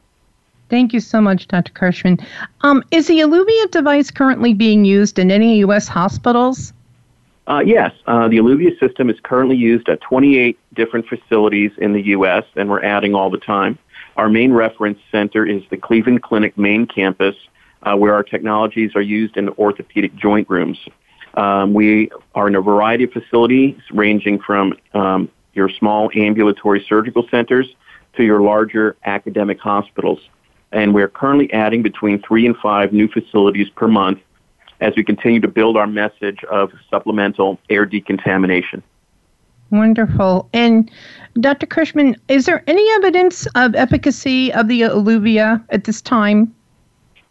Thank 0.69 0.93
you 0.93 1.01
so 1.01 1.21
much, 1.21 1.49
Dr. 1.49 1.73
Kirschman. 1.73 2.25
Um, 2.61 2.85
is 2.91 3.07
the 3.07 3.21
Illuvia 3.21 3.71
device 3.71 4.11
currently 4.11 4.53
being 4.53 4.85
used 4.85 5.19
in 5.19 5.31
any 5.31 5.59
U.S. 5.59 5.89
hospitals? 5.89 6.73
Uh, 7.47 7.63
yes, 7.65 7.93
uh, 8.07 8.29
the 8.29 8.37
Illuvia 8.37 8.79
system 8.79 9.09
is 9.09 9.19
currently 9.23 9.57
used 9.57 9.89
at 9.89 10.03
28 10.03 10.59
different 10.75 11.07
facilities 11.07 11.71
in 11.79 11.95
the 11.95 12.03
U.S., 12.09 12.45
and 12.57 12.69
we're 12.69 12.85
adding 12.85 13.15
all 13.15 13.31
the 13.31 13.39
time. 13.39 13.79
Our 14.17 14.29
main 14.29 14.53
reference 14.53 14.99
center 15.11 15.47
is 15.47 15.63
the 15.71 15.79
Cleveland 15.79 16.23
Clinic 16.23 16.59
main 16.59 16.87
campus, 16.87 17.37
uh, 17.85 17.97
where 17.97 18.13
our 18.13 18.23
technologies 18.23 18.95
are 18.95 19.01
used 19.01 19.39
in 19.39 19.49
orthopedic 19.51 20.15
joint 20.17 20.51
rooms. 20.51 20.79
Um, 21.39 21.73
we 21.73 22.11
are 22.35 22.49
in 22.49 22.57
a 22.57 22.61
variety 22.61 23.05
of 23.05 23.13
facilities 23.13 23.77
ranging 23.93 24.41
from 24.41 24.75
um, 24.93 25.31
your 25.55 25.69
small 25.69 26.11
ambulatory 26.17 26.85
surgical 26.89 27.29
centers 27.31 27.77
to 28.17 28.25
your 28.25 28.41
larger 28.41 28.97
academic 29.05 29.61
hospitals. 29.61 30.19
And 30.73 30.93
we're 30.93 31.09
currently 31.09 31.51
adding 31.53 31.83
between 31.83 32.21
three 32.21 32.45
and 32.45 32.57
five 32.57 32.93
new 32.93 33.07
facilities 33.07 33.71
per 33.71 33.87
month 33.87 34.19
as 34.81 34.95
we 34.97 35.05
continue 35.05 35.39
to 35.41 35.49
build 35.49 35.77
our 35.77 35.87
message 35.87 36.43
of 36.51 36.73
supplemental 36.91 37.61
air 37.71 37.87
decontamination. 37.87 38.83
Wonderful. 39.71 40.49
And 40.53 40.91
Dr. 41.39 41.67
Kirschman, 41.67 42.17
is 42.27 42.47
there 42.47 42.65
any 42.67 42.85
evidence 42.97 43.47
of 43.55 43.77
efficacy 43.77 44.53
of 44.55 44.67
the 44.67 44.81
Illuvia 44.81 45.65
at 45.71 45.85
this 45.85 46.03
time? 46.03 46.53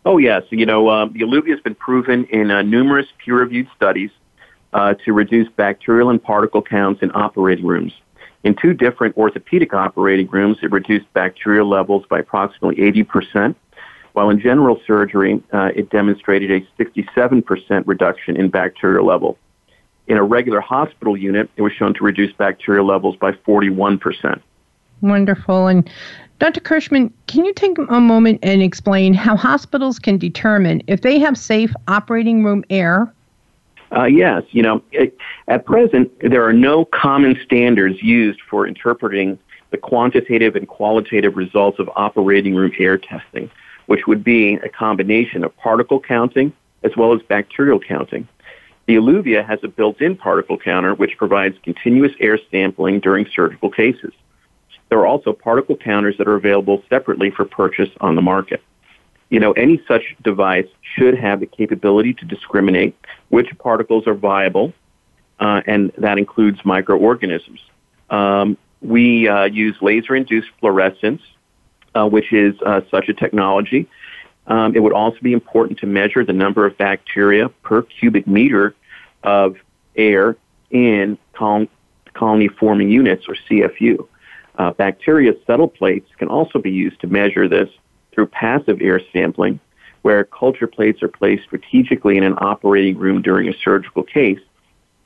Oh, 0.08 0.18
yes. 0.18 0.44
You 0.52 0.66
know, 0.66 0.88
uh, 0.88 1.08
the 1.08 1.20
Illuvia 1.20 1.50
has 1.50 1.60
been 1.60 1.76
proven 1.76 2.24
in 2.28 2.50
uh, 2.50 2.62
numerous 2.62 3.08
peer-reviewed 3.18 3.68
studies 3.76 4.10
uh, 4.72 4.94
to 5.04 5.12
reduce 5.12 5.50
bacterial 5.50 6.10
and 6.10 6.24
particle 6.24 6.62
counts 6.62 7.04
in 7.04 7.12
operating 7.14 7.66
rooms. 7.66 7.92
In 8.46 8.56
two 8.56 8.74
different 8.74 9.18
orthopedic 9.18 9.74
operating 9.74 10.28
rooms, 10.28 10.60
it 10.64 10.72
reduced 10.72 11.12
bacterial 11.12 11.68
levels 11.68 12.06
by 12.10 12.20
approximately 12.20 12.78
80%, 12.78 13.54
while 14.14 14.30
in 14.30 14.40
general 14.40 14.80
surgery, 14.88 15.44
uh, 15.52 15.72
it 15.76 15.90
demonstrated 15.90 16.52
a 16.52 16.82
67% 16.82 17.84
reduction 17.86 18.38
in 18.38 18.50
bacterial 18.50 19.06
level. 19.06 19.38
In 20.08 20.16
a 20.16 20.24
regular 20.24 20.62
hospital 20.62 21.18
unit, 21.18 21.50
it 21.58 21.62
was 21.62 21.74
shown 21.74 21.94
to 21.96 22.06
reduce 22.06 22.32
bacterial 22.32 22.86
levels 22.86 23.18
by 23.18 23.34
41%. 23.34 24.40
Wonderful. 25.02 25.68
And 25.68 25.90
Dr. 26.40 26.62
Kirschman, 26.62 27.12
can 27.28 27.46
you 27.46 27.54
take 27.54 27.78
a 27.90 28.00
moment 28.00 28.40
and 28.44 28.62
explain 28.62 29.14
how 29.14 29.36
hospitals 29.36 30.00
can 30.00 30.18
determine 30.18 30.84
if 30.88 31.02
they 31.02 31.20
have 31.20 31.38
safe 31.38 31.74
operating 31.88 32.44
room 32.44 32.64
air? 32.70 33.12
Uh, 33.96 34.04
yes. 34.04 34.44
You 34.52 34.62
know, 34.62 34.84
it, 34.92 35.18
at 35.48 35.66
present, 35.66 36.12
there 36.20 36.46
are 36.46 36.54
no 36.54 36.86
common 36.86 37.40
standards 37.44 38.02
used 38.04 38.42
for 38.42 38.68
interpreting 38.68 39.40
the 39.72 39.78
quantitative 39.78 40.56
and 40.56 40.68
qualitative 40.68 41.36
results 41.36 41.80
of 41.80 41.90
operating 41.96 42.56
room 42.56 42.72
air 42.78 42.98
testing, 42.98 43.50
which 43.88 44.08
would 44.08 44.24
be 44.24 44.56
a 44.56 44.70
combination 44.70 45.44
of 45.44 45.56
particle 45.58 46.00
counting 46.00 46.54
as 46.84 46.96
well 46.96 47.14
as 47.14 47.22
bacterial 47.24 47.80
counting. 47.80 48.28
The 48.86 48.96
Illuvia 48.96 49.46
has 49.46 49.60
a 49.64 49.68
built-in 49.68 50.16
particle 50.16 50.58
counter 50.58 50.94
which 50.94 51.18
provides 51.18 51.58
continuous 51.64 52.14
air 52.20 52.40
sampling 52.52 53.00
during 53.00 53.26
surgical 53.34 53.70
cases. 53.70 54.14
There 54.90 55.00
are 55.00 55.08
also 55.08 55.34
particle 55.34 55.76
counters 55.76 56.18
that 56.18 56.28
are 56.28 56.36
available 56.36 56.84
separately 56.90 57.30
for 57.32 57.46
purchase 57.46 57.90
on 58.00 58.16
the 58.16 58.22
market. 58.22 58.62
you 59.30 59.42
know, 59.42 59.52
any 59.52 59.82
such 59.88 60.16
device 60.24 60.68
should 60.96 61.14
have 61.18 61.42
the 61.42 61.46
capability 61.46 62.14
to 62.14 62.26
discriminate 62.26 62.96
which 63.28 63.50
particles 63.58 64.08
are 64.08 64.14
viable, 64.14 64.72
uh, 65.40 65.62
and 65.68 65.92
that 65.98 66.18
includes 66.18 66.64
microorganisms. 66.64 67.60
Um, 68.10 68.58
we 68.82 69.28
uh, 69.28 69.44
use 69.46 69.76
laser-induced 69.82 70.48
fluorescence, 70.62 71.22
uh, 71.94 72.08
which 72.08 72.32
is 72.32 72.56
uh, 72.62 72.82
such 72.90 73.10
a 73.10 73.14
technology. 73.14 73.90
Um, 74.46 74.76
it 74.76 74.80
would 74.80 74.94
also 74.94 75.18
be 75.22 75.34
important 75.34 75.80
to 75.80 75.88
measure 75.88 76.24
the 76.24 76.32
number 76.32 76.66
of 76.66 76.78
bacteria 76.78 77.50
per 77.50 77.82
cubic 77.82 78.28
meter 78.28 78.76
of 79.24 79.58
air 79.96 80.38
in 80.70 81.18
colony-forming 81.34 82.90
units, 82.90 83.26
or 83.28 83.36
CFU. 83.50 84.08
Uh, 84.58 84.72
bacteria 84.72 85.34
settle 85.46 85.68
plates 85.68 86.10
can 86.18 86.28
also 86.28 86.60
be 86.60 86.72
used 86.72 87.00
to 87.02 87.08
measure 87.08 87.48
this 87.48 87.70
through 88.12 88.28
passive 88.28 88.82
air 88.82 89.00
sampling, 89.14 89.60
where 90.02 90.24
culture 90.24 90.68
plates 90.68 91.04
are 91.04 91.08
placed 91.08 91.44
strategically 91.44 92.18
in 92.18 92.24
an 92.24 92.36
operating 92.40 92.98
room 92.98 93.22
during 93.22 93.48
a 93.48 93.54
surgical 93.64 94.04
case 94.04 94.40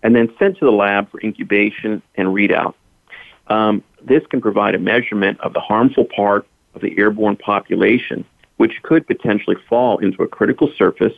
and 0.03 0.15
then 0.15 0.33
sent 0.39 0.57
to 0.57 0.65
the 0.65 0.71
lab 0.71 1.09
for 1.11 1.19
incubation 1.21 2.01
and 2.15 2.29
readout. 2.29 2.73
Um, 3.47 3.83
this 4.01 4.25
can 4.27 4.41
provide 4.41 4.75
a 4.75 4.79
measurement 4.79 5.39
of 5.41 5.53
the 5.53 5.59
harmful 5.59 6.05
part 6.05 6.47
of 6.73 6.81
the 6.81 6.97
airborne 6.97 7.35
population, 7.35 8.25
which 8.57 8.81
could 8.83 9.05
potentially 9.05 9.57
fall 9.67 9.97
into 9.99 10.23
a 10.23 10.27
critical 10.27 10.71
surface, 10.77 11.13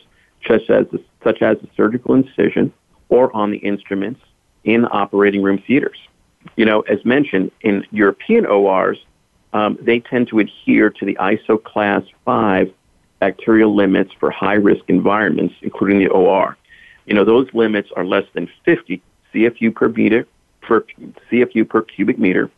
such 0.46 0.68
as 0.68 0.86
the, 0.90 1.02
such 1.22 1.40
as 1.42 1.58
the 1.60 1.68
surgical 1.76 2.14
incision 2.14 2.72
or 3.08 3.34
on 3.34 3.50
the 3.50 3.58
instruments 3.58 4.20
in 4.64 4.86
operating 4.90 5.42
room 5.42 5.62
theaters. 5.66 5.98
You 6.56 6.64
know, 6.64 6.80
as 6.82 7.04
mentioned, 7.04 7.50
in 7.60 7.86
European 7.90 8.46
ORs, 8.46 8.98
um, 9.52 9.78
they 9.80 10.00
tend 10.00 10.28
to 10.28 10.38
adhere 10.40 10.90
to 10.90 11.04
the 11.04 11.14
ISO 11.14 11.62
class 11.62 12.02
5 12.24 12.72
bacterial 13.20 13.74
limits 13.74 14.12
for 14.18 14.30
high 14.30 14.54
risk 14.54 14.84
environments, 14.88 15.54
including 15.62 15.98
the 15.98 16.08
OR. 16.08 16.56
You 17.06 17.14
know, 17.14 17.24
those 17.24 17.48
limits 17.54 17.90
are 17.96 18.04
less 18.04 18.24
than 18.32 18.48
50 18.64 19.00
CFU 19.32 19.74
per 19.74 19.88
meter, 19.88 20.26
for 20.66 20.86
CFU 21.30 21.68
per 21.68 21.82
cubic 21.82 22.18
meter 22.18 22.50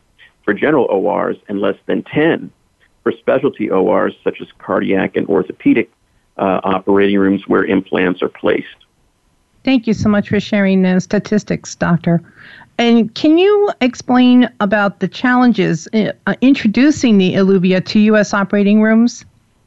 for 0.45 0.55
general 0.55 0.85
ORs 0.85 1.37
and 1.49 1.61
less 1.61 1.77
than 1.87 2.03
10 2.05 2.51
for 3.03 3.13
specialty 3.13 3.71
ORs 3.71 4.15
such 4.25 4.41
as 4.41 4.49
cardiac 4.59 5.17
and 5.17 5.27
orthopedic 5.29 5.91
uh, 6.39 6.61
operating 6.65 7.19
rooms 7.19 7.47
where 7.47 7.65
implants 7.65 8.23
are 8.23 8.29
placed. 8.29 8.67
Thank 9.65 9.87
you 9.87 9.95
so 9.95 10.09
much 10.09 10.29
for 10.29 10.39
sharing 10.39 10.83
the 10.83 11.01
statistics, 11.01 11.75
Doctor. 11.75 12.23
And 12.79 13.15
can 13.15 13.39
you 13.39 13.71
explain 13.81 14.49
about 14.61 15.01
the 15.01 15.09
challenges 15.09 15.87
in, 15.93 16.13
uh, 16.27 16.35
introducing 16.43 17.17
the 17.19 17.35
Illuvia 17.35 17.85
to 17.87 17.99
U.S. 18.01 18.35
operating 18.35 18.83
rooms? 18.83 19.25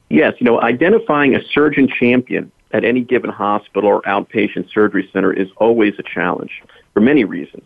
Yes, 0.09 0.33
you 0.39 0.45
know, 0.45 0.61
identifying 0.61 1.35
a 1.35 1.43
surgeon 1.43 1.87
champion 1.87 2.51
at 2.71 2.83
any 2.83 3.01
given 3.01 3.31
hospital 3.31 3.89
or 3.89 4.01
outpatient 4.03 4.71
surgery 4.71 5.09
center 5.11 5.33
is 5.33 5.47
always 5.57 5.93
a 5.97 6.03
challenge 6.03 6.61
for 6.93 7.01
many 7.01 7.23
reasons. 7.23 7.63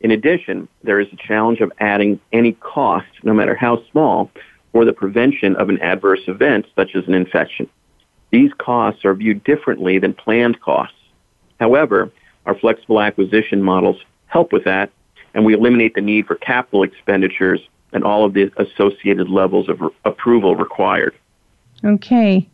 In 0.00 0.10
addition, 0.12 0.68
there 0.84 1.00
is 1.00 1.08
a 1.12 1.16
challenge 1.16 1.60
of 1.60 1.72
adding 1.80 2.20
any 2.32 2.52
cost, 2.52 3.08
no 3.24 3.34
matter 3.34 3.54
how 3.54 3.82
small, 3.90 4.30
for 4.72 4.84
the 4.84 4.92
prevention 4.92 5.56
of 5.56 5.68
an 5.68 5.80
adverse 5.80 6.20
event 6.28 6.66
such 6.76 6.94
as 6.94 7.08
an 7.08 7.14
infection. 7.14 7.68
These 8.30 8.52
costs 8.58 9.04
are 9.04 9.14
viewed 9.14 9.42
differently 9.42 9.98
than 9.98 10.12
planned 10.12 10.60
costs. 10.60 10.98
However, 11.58 12.10
our 12.44 12.56
flexible 12.56 13.00
acquisition 13.00 13.62
models 13.62 13.96
help 14.26 14.52
with 14.52 14.64
that, 14.64 14.90
and 15.34 15.44
we 15.44 15.54
eliminate 15.54 15.94
the 15.94 16.00
need 16.00 16.26
for 16.26 16.34
capital 16.36 16.82
expenditures 16.82 17.60
and 17.92 18.04
all 18.04 18.24
of 18.24 18.34
the 18.34 18.50
associated 18.56 19.28
levels 19.28 19.68
of 19.68 19.80
re- 19.80 19.90
approval 20.04 20.56
required. 20.56 21.14
Okay. 21.84 22.46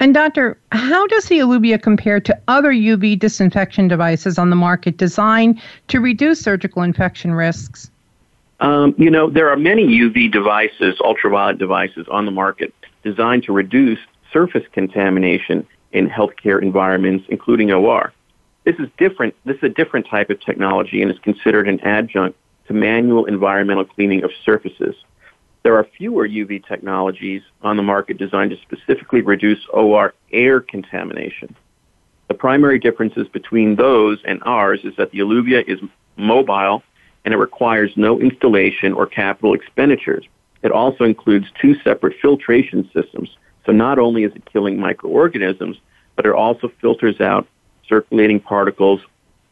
And 0.00 0.12
doctor, 0.12 0.58
how 0.72 1.06
does 1.06 1.26
the 1.26 1.38
Illuvia 1.38 1.80
compare 1.80 2.18
to 2.20 2.38
other 2.48 2.72
UV 2.72 3.18
disinfection 3.18 3.86
devices 3.86 4.38
on 4.38 4.50
the 4.50 4.56
market 4.56 4.96
designed 4.96 5.60
to 5.88 6.00
reduce 6.00 6.40
surgical 6.40 6.82
infection 6.82 7.32
risks? 7.32 7.90
Um, 8.60 8.94
you 8.98 9.10
know, 9.10 9.30
there 9.30 9.48
are 9.48 9.56
many 9.56 9.86
UV 9.86 10.30
devices, 10.32 11.00
ultraviolet 11.04 11.58
devices 11.58 12.06
on 12.10 12.26
the 12.26 12.32
market 12.32 12.74
designed 13.02 13.44
to 13.44 13.52
reduce 13.52 13.98
surface 14.32 14.64
contamination 14.72 15.66
in 15.92 16.08
healthcare 16.08 16.60
environments, 16.62 17.24
including 17.28 17.70
OR. 17.70 18.12
This 18.64 18.76
is 18.78 18.88
different. 18.96 19.34
This 19.44 19.56
is 19.56 19.64
a 19.64 19.68
different 19.68 20.06
type 20.06 20.30
of 20.30 20.40
technology 20.40 21.02
and 21.02 21.10
is 21.10 21.18
considered 21.18 21.68
an 21.68 21.80
adjunct 21.80 22.38
to 22.68 22.72
manual 22.72 23.24
environmental 23.24 23.84
cleaning 23.84 24.22
of 24.22 24.30
surfaces. 24.44 24.94
There 25.64 25.76
are 25.76 25.84
fewer 25.96 26.28
UV 26.28 26.66
technologies 26.66 27.42
on 27.62 27.76
the 27.76 27.82
market 27.82 28.18
designed 28.18 28.50
to 28.50 28.58
specifically 28.58 29.20
reduce 29.20 29.64
OR 29.72 30.14
air 30.32 30.60
contamination. 30.60 31.54
The 32.28 32.34
primary 32.34 32.78
differences 32.78 33.28
between 33.28 33.76
those 33.76 34.18
and 34.24 34.40
ours 34.44 34.80
is 34.84 34.94
that 34.96 35.10
the 35.10 35.20
Illuvia 35.20 35.66
is 35.68 35.80
mobile 36.16 36.82
and 37.24 37.34
it 37.34 37.36
requires 37.36 37.92
no 37.96 38.20
installation 38.20 38.92
or 38.92 39.06
capital 39.06 39.54
expenditures. 39.54 40.24
It 40.62 40.72
also 40.72 41.04
includes 41.04 41.46
two 41.60 41.74
separate 41.82 42.16
filtration 42.20 42.88
systems. 42.92 43.36
So 43.66 43.72
not 43.72 43.98
only 43.98 44.24
is 44.24 44.32
it 44.34 44.44
killing 44.46 44.78
microorganisms, 44.78 45.76
but 46.16 46.26
it 46.26 46.32
also 46.32 46.70
filters 46.80 47.20
out 47.20 47.46
circulating 47.88 48.40
particles 48.40 49.00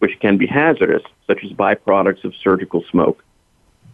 which 0.01 0.19
can 0.21 0.37
be 0.37 0.47
hazardous, 0.47 1.03
such 1.27 1.45
as 1.45 1.51
byproducts 1.53 2.25
of 2.25 2.35
surgical 2.35 2.83
smoke. 2.90 3.23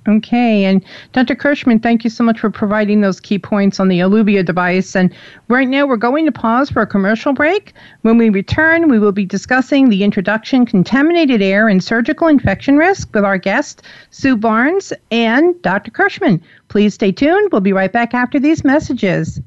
Okay, 0.09 0.65
and 0.65 0.85
Dr. 1.13 1.35
Kirschman, 1.35 1.83
thank 1.83 2.05
you 2.05 2.11
so 2.11 2.23
much 2.23 2.39
for 2.39 2.49
providing 2.49 3.01
those 3.01 3.19
key 3.19 3.41
points 3.41 3.81
on 3.81 3.89
the 3.89 3.99
Illuvia 3.99 4.45
device. 4.45 4.95
And 4.95 5.13
right 5.49 5.67
now, 5.67 5.85
we're 5.85 5.97
going 5.97 6.27
to 6.27 6.33
pause 6.33 6.71
for 6.71 6.81
a 6.81 6.87
commercial 6.87 7.33
break. 7.33 7.73
When 8.03 8.17
we 8.17 8.31
return, 8.31 8.89
we 8.89 9.01
will 9.01 9.11
be 9.11 9.25
discussing 9.25 9.89
the 9.89 10.05
introduction, 10.05 10.65
contaminated 10.65 11.43
air, 11.43 11.67
and 11.67 11.83
surgical 11.83 12.29
infection 12.29 12.77
risk 12.77 13.13
with 13.15 13.25
our 13.25 13.39
guest, 13.39 13.83
Sue 14.11 14.37
Barnes 14.37 14.93
and 15.11 15.61
Dr. 15.63 15.91
Kirschman. 15.91 16.41
Please 16.69 16.95
stay 16.95 17.11
tuned. 17.11 17.51
We'll 17.51 17.61
be 17.61 17.73
right 17.73 17.93
back 17.93 18.15
after 18.15 18.39
these 18.39 18.63
messages. 18.63 19.41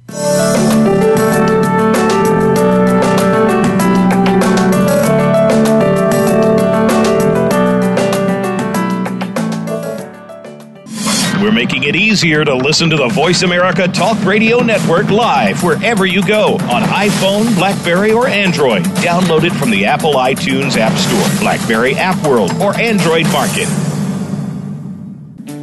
We're 11.42 11.54
making 11.54 11.84
it 11.84 11.96
easier 11.96 12.44
to 12.44 12.54
listen 12.54 12.90
to 12.90 12.98
the 12.98 13.08
Voice 13.08 13.44
America 13.44 13.88
Talk 13.88 14.22
Radio 14.26 14.60
Network 14.60 15.10
live 15.10 15.64
wherever 15.64 16.06
you 16.06 16.22
go 16.26 16.56
on 16.56 16.82
iPhone, 16.82 17.56
Blackberry, 17.56 18.12
or 18.12 18.28
Android. 18.28 18.84
Download 19.02 19.46
it 19.46 19.54
from 19.54 19.72
the 19.72 19.86
Apple 19.86 20.16
iTunes 20.16 20.76
App 20.76 20.98
Store, 20.98 21.40
Blackberry 21.40 21.96
App 21.96 22.22
World, 22.28 22.52
or 22.62 22.76
Android 22.76 23.26
Market. 23.32 23.70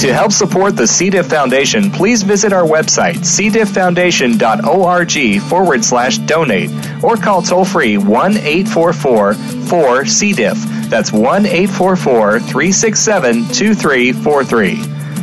To 0.00 0.12
help 0.14 0.32
support 0.32 0.76
the 0.76 0.86
C. 0.86 1.10
diff 1.10 1.26
Foundation, 1.26 1.90
please 1.90 2.22
visit 2.22 2.54
our 2.54 2.66
website, 2.66 3.16
cdifffoundation.org 3.16 5.42
forward 5.42 5.84
slash 5.84 6.16
donate, 6.20 6.70
or 7.04 7.16
call 7.16 7.42
toll 7.42 7.66
free 7.66 7.98
1 7.98 8.38
844 8.38 9.34
4 9.34 10.06
C. 10.06 10.32
diff. 10.32 10.56
That's 10.88 11.12
1 11.12 11.44
844 11.44 12.40
367 12.40 13.48
2343. 13.48 14.99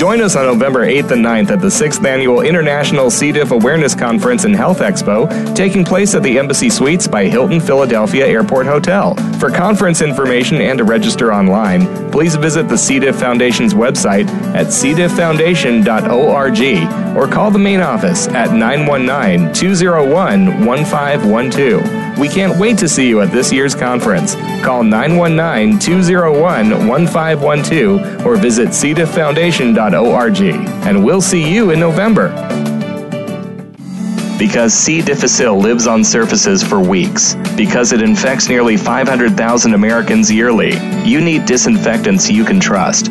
Join 0.00 0.22
us 0.22 0.34
on 0.34 0.46
November 0.46 0.86
8th 0.86 1.10
and 1.10 1.22
9th 1.22 1.50
at 1.50 1.60
the 1.60 1.66
6th 1.66 2.02
Annual 2.02 2.40
International 2.40 3.10
C. 3.10 3.32
diff 3.32 3.50
Awareness 3.50 3.94
Conference 3.94 4.46
and 4.46 4.56
Health 4.56 4.78
Expo, 4.78 5.54
taking 5.54 5.84
place 5.84 6.14
at 6.14 6.22
the 6.22 6.38
Embassy 6.38 6.70
Suites 6.70 7.06
by 7.06 7.26
Hilton 7.26 7.60
Philadelphia 7.60 8.26
Airport 8.26 8.64
Hotel. 8.64 9.14
For 9.38 9.50
conference 9.50 10.00
information 10.00 10.62
and 10.62 10.78
to 10.78 10.84
register 10.84 11.34
online, 11.34 12.10
please 12.10 12.34
visit 12.34 12.66
the 12.66 12.78
C. 12.78 12.98
diff 12.98 13.16
Foundation's 13.16 13.74
website 13.74 14.26
at 14.54 14.68
cdifffoundation.org 14.68 17.14
or 17.14 17.28
call 17.30 17.50
the 17.50 17.58
main 17.58 17.80
office 17.80 18.26
at 18.28 18.54
919 18.54 19.52
201 19.52 20.64
1512. 20.64 22.18
We 22.18 22.28
can't 22.28 22.58
wait 22.58 22.78
to 22.78 22.88
see 22.88 23.08
you 23.08 23.20
at 23.20 23.32
this 23.32 23.52
year's 23.52 23.74
conference. 23.74 24.34
Call 24.62 24.82
919 24.82 25.78
201 25.78 26.86
1512 26.86 28.26
or 28.26 28.36
visit 28.36 28.68
cdifffoundation.org. 28.68 29.89
Org, 29.94 30.40
and 30.40 31.04
we'll 31.04 31.20
see 31.20 31.52
you 31.52 31.70
in 31.70 31.80
November. 31.80 32.28
Because 34.38 34.72
C. 34.72 35.02
difficile 35.02 35.58
lives 35.58 35.86
on 35.86 36.02
surfaces 36.02 36.62
for 36.62 36.80
weeks, 36.80 37.34
because 37.56 37.92
it 37.92 38.00
infects 38.00 38.48
nearly 38.48 38.76
500,000 38.76 39.74
Americans 39.74 40.32
yearly, 40.32 40.76
you 41.04 41.20
need 41.20 41.44
disinfectants 41.44 42.30
you 42.30 42.44
can 42.44 42.58
trust. 42.58 43.10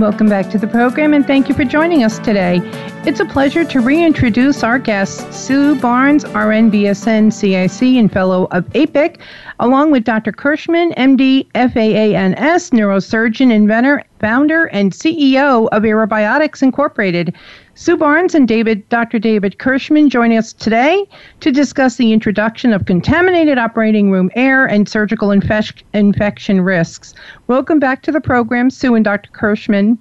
Welcome 0.00 0.28
back 0.28 0.50
to 0.50 0.58
the 0.58 0.66
program 0.66 1.14
and 1.14 1.26
thank 1.26 1.48
you 1.48 1.54
for 1.54 1.64
joining 1.64 2.04
us 2.04 2.18
today. 2.18 2.60
It's 3.06 3.18
a 3.18 3.24
pleasure 3.24 3.64
to 3.64 3.80
reintroduce 3.80 4.62
our 4.62 4.78
guest, 4.78 5.32
Sue 5.32 5.74
Barnes, 5.80 6.22
RN 6.26 6.70
BSN 6.70 7.32
CIC 7.32 7.96
and 7.96 8.12
Fellow 8.12 8.46
of 8.50 8.68
APIC, 8.76 9.18
along 9.58 9.92
with 9.92 10.04
Dr. 10.04 10.32
Kirschman, 10.32 10.94
MD, 10.96 11.46
FAANS, 11.54 12.72
neurosurgeon, 12.72 13.50
inventor, 13.50 14.04
founder, 14.20 14.66
and 14.66 14.92
CEO 14.92 15.66
of 15.72 15.82
Aerobiotix 15.82 16.62
Incorporated. 16.62 17.34
Sue 17.78 17.98
Barnes 17.98 18.34
and 18.34 18.48
David, 18.48 18.88
Dr. 18.88 19.18
David 19.18 19.58
Kirschman 19.58 20.08
join 20.08 20.32
us 20.32 20.54
today 20.54 21.04
to 21.40 21.52
discuss 21.52 21.96
the 21.96 22.10
introduction 22.10 22.72
of 22.72 22.86
contaminated 22.86 23.58
operating 23.58 24.10
room 24.10 24.30
air 24.34 24.64
and 24.64 24.88
surgical 24.88 25.28
infec- 25.28 25.82
infection 25.92 26.62
risks. 26.62 27.14
Welcome 27.48 27.78
back 27.78 28.00
to 28.04 28.12
the 28.12 28.20
program, 28.20 28.70
Sue 28.70 28.94
and 28.94 29.04
Dr. 29.04 29.30
Kirschman. 29.30 29.98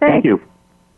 Thank 0.00 0.24
you. 0.24 0.40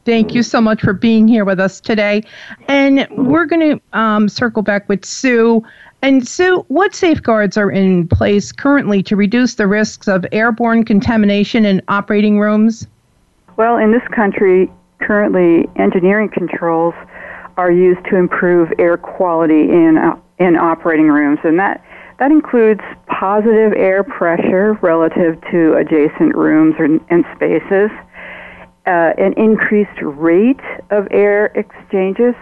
Thank 0.04 0.36
you 0.36 0.44
so 0.44 0.60
much 0.60 0.82
for 0.82 0.92
being 0.92 1.26
here 1.26 1.44
with 1.44 1.58
us 1.58 1.80
today. 1.80 2.22
And 2.68 3.08
we're 3.10 3.46
going 3.46 3.76
to 3.76 3.98
um, 3.98 4.28
circle 4.28 4.62
back 4.62 4.88
with 4.88 5.04
Sue. 5.04 5.64
And 6.00 6.28
Sue, 6.28 6.64
what 6.68 6.94
safeguards 6.94 7.56
are 7.56 7.72
in 7.72 8.06
place 8.06 8.52
currently 8.52 9.02
to 9.02 9.16
reduce 9.16 9.56
the 9.56 9.66
risks 9.66 10.06
of 10.06 10.24
airborne 10.30 10.84
contamination 10.84 11.64
in 11.64 11.82
operating 11.88 12.38
rooms? 12.38 12.86
Well, 13.56 13.78
in 13.78 13.90
this 13.90 14.06
country, 14.14 14.70
currently 15.06 15.68
engineering 15.76 16.30
controls 16.32 16.94
are 17.56 17.70
used 17.70 18.04
to 18.10 18.16
improve 18.16 18.68
air 18.78 18.96
quality 18.96 19.70
in 19.70 19.98
uh, 19.98 20.18
in 20.38 20.56
operating 20.56 21.08
rooms, 21.08 21.38
and 21.44 21.58
that 21.58 21.84
that 22.18 22.30
includes 22.30 22.80
positive 23.06 23.72
air 23.76 24.02
pressure 24.02 24.78
relative 24.82 25.40
to 25.50 25.74
adjacent 25.74 26.34
rooms 26.34 26.74
or, 26.78 26.86
and 26.86 27.24
spaces, 27.34 27.90
uh, 28.86 29.12
an 29.18 29.32
increased 29.36 30.00
rate 30.02 30.60
of 30.90 31.06
air 31.10 31.46
exchanges, 31.54 32.34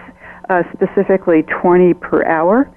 uh, 0.51 0.62
specifically 0.75 1.42
20 1.61 1.94
per 1.94 2.25
hour, 2.25 2.70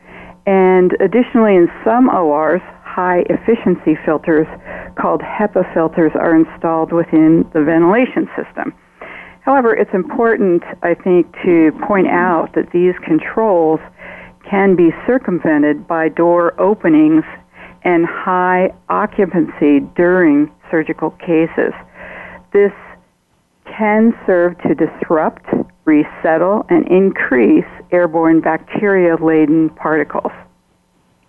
and 0.46 0.96
additionally, 1.00 1.56
in 1.56 1.68
some 1.84 2.08
ORs, 2.10 2.62
high 2.84 3.24
efficiency 3.30 3.98
filters 4.06 4.48
called 4.96 5.22
HEPA 5.22 5.74
filters 5.74 6.12
are 6.16 6.36
installed 6.36 6.94
within 6.94 7.50
the 7.54 7.64
ventilation 7.64 8.30
system. 8.38 8.74
However, 9.46 9.76
it's 9.76 9.94
important, 9.94 10.64
I 10.82 10.96
think, 10.96 11.32
to 11.46 11.72
point 11.88 12.08
out 12.08 12.50
that 12.56 12.72
these 12.72 12.96
controls 13.06 13.80
can 14.50 14.76
be 14.76 14.90
circumvented 15.06 15.88
by 15.88 16.10
door 16.10 16.60
openings 16.60 17.24
and 17.84 18.08
high 18.08 18.74
occupancy 18.90 19.82
during 19.96 20.52
surgical 20.72 21.12
cases. 21.12 21.74
This 22.54 22.72
can 23.78 24.18
serve 24.26 24.58
to 24.64 24.74
disrupt, 24.74 25.46
resettle, 25.86 26.66
and 26.70 26.88
increase 26.88 27.66
airborne 27.92 28.42
bacteria 28.42 29.16
laden 29.24 29.70
particles. 29.70 30.32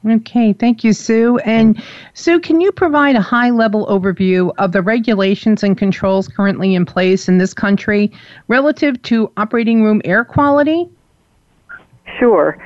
Okay, 0.09 0.53
thank 0.53 0.85
you, 0.85 0.93
Sue. 0.93 1.39
And 1.39 1.83
Sue, 2.15 2.39
can 2.39 2.61
you 2.61 2.71
provide 2.71 3.17
a 3.17 3.21
high 3.21 3.51
level 3.51 3.87
overview 3.87 4.53
of 4.59 4.71
the 4.71 4.81
regulations 4.81 5.65
and 5.65 5.77
controls 5.77 6.29
currently 6.29 6.75
in 6.75 6.87
place 6.87 7.29
in 7.29 7.39
this 7.39 7.53
country 7.53 8.13
relative 8.47 9.03
to 9.03 9.33
operating 9.37 9.83
room 9.83 10.01
air 10.05 10.25
quality? 10.25 10.89
Sure. 12.21 12.57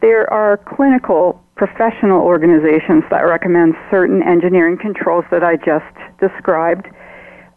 There 0.00 0.32
are 0.32 0.56
clinical 0.56 1.42
professional 1.56 2.22
organizations 2.22 3.04
that 3.10 3.22
recommend 3.22 3.74
certain 3.90 4.22
engineering 4.22 4.78
controls 4.78 5.24
that 5.30 5.44
I 5.44 5.56
just 5.56 5.84
described 6.20 6.86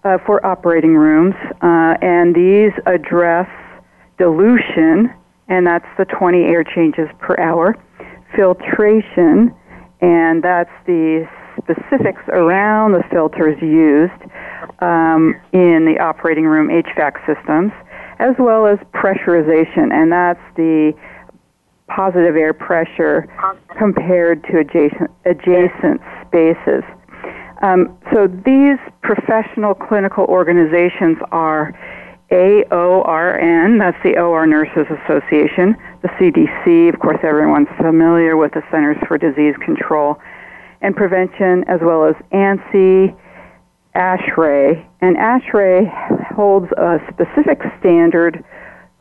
uh, 0.04 0.18
for 0.26 0.46
operating 0.46 0.96
rooms, 0.96 1.36
uh, 1.62 1.96
and 2.02 2.36
these 2.36 2.72
address 2.88 3.48
dilution, 4.18 5.14
and 5.48 5.68
that's 5.68 5.86
the 5.98 6.06
20 6.06 6.40
air 6.46 6.64
changes 6.64 7.08
per 7.20 7.38
hour 7.40 7.78
filtration, 8.36 9.54
and 10.02 10.44
that's 10.44 10.72
the 10.86 11.28
specifics 11.62 12.22
around 12.30 12.94
the 12.94 13.04
filters 13.12 13.58
used 13.62 14.32
um, 14.82 15.36
in 15.54 15.86
the 15.86 15.98
operating 16.00 16.46
room 16.46 16.70
HVAC 16.70 17.14
systems, 17.26 17.72
as 18.20 18.36
well 18.40 18.66
as 18.66 18.80
pressurization, 18.94 19.92
and 19.94 20.12
that's 20.12 20.42
the 20.56 20.94
positive 21.88 22.36
air 22.36 22.54
pressure 22.54 23.28
compared 23.78 24.44
to 24.46 24.60
adjacent, 24.60 25.12
adjacent 25.26 26.02
spaces. 26.26 26.84
Um, 27.62 27.98
so 28.12 28.28
these 28.28 28.80
professional 29.04 29.76
clinical 29.76 30.26
organizations 30.26 31.18
are 31.32 31.78
AORN, 32.32 33.78
that's 33.78 33.98
the 34.04 34.18
OR 34.18 34.48
Nurses 34.48 34.88
Association, 35.04 35.76
the 36.02 36.08
CDC, 36.20 36.94
of 36.94 37.00
course, 37.00 37.20
everyone's 37.24 37.68
familiar 37.78 38.38
with 38.38 38.54
the 38.54 38.62
Centers 38.72 38.98
for 39.08 39.18
Disease 39.18 39.56
Control 39.64 40.18
and 40.82 40.96
Prevention, 40.96 41.66
as 41.68 41.80
well 41.82 42.06
as 42.06 42.16
ANSI, 42.32 43.16
ASHRAE, 43.96 44.86
and 45.02 45.18
ASHRAE 45.18 46.34
holds 46.34 46.72
a 46.78 47.00
specific 47.12 47.60
standard 47.80 48.44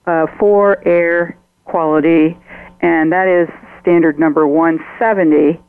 uh, 0.07 0.27
for 0.39 0.87
air 0.87 1.39
quality, 1.65 2.37
and 2.81 3.13
that 3.13 3.29
is 3.29 3.49
standard 3.81 4.19
number 4.19 4.47
170 4.47 5.63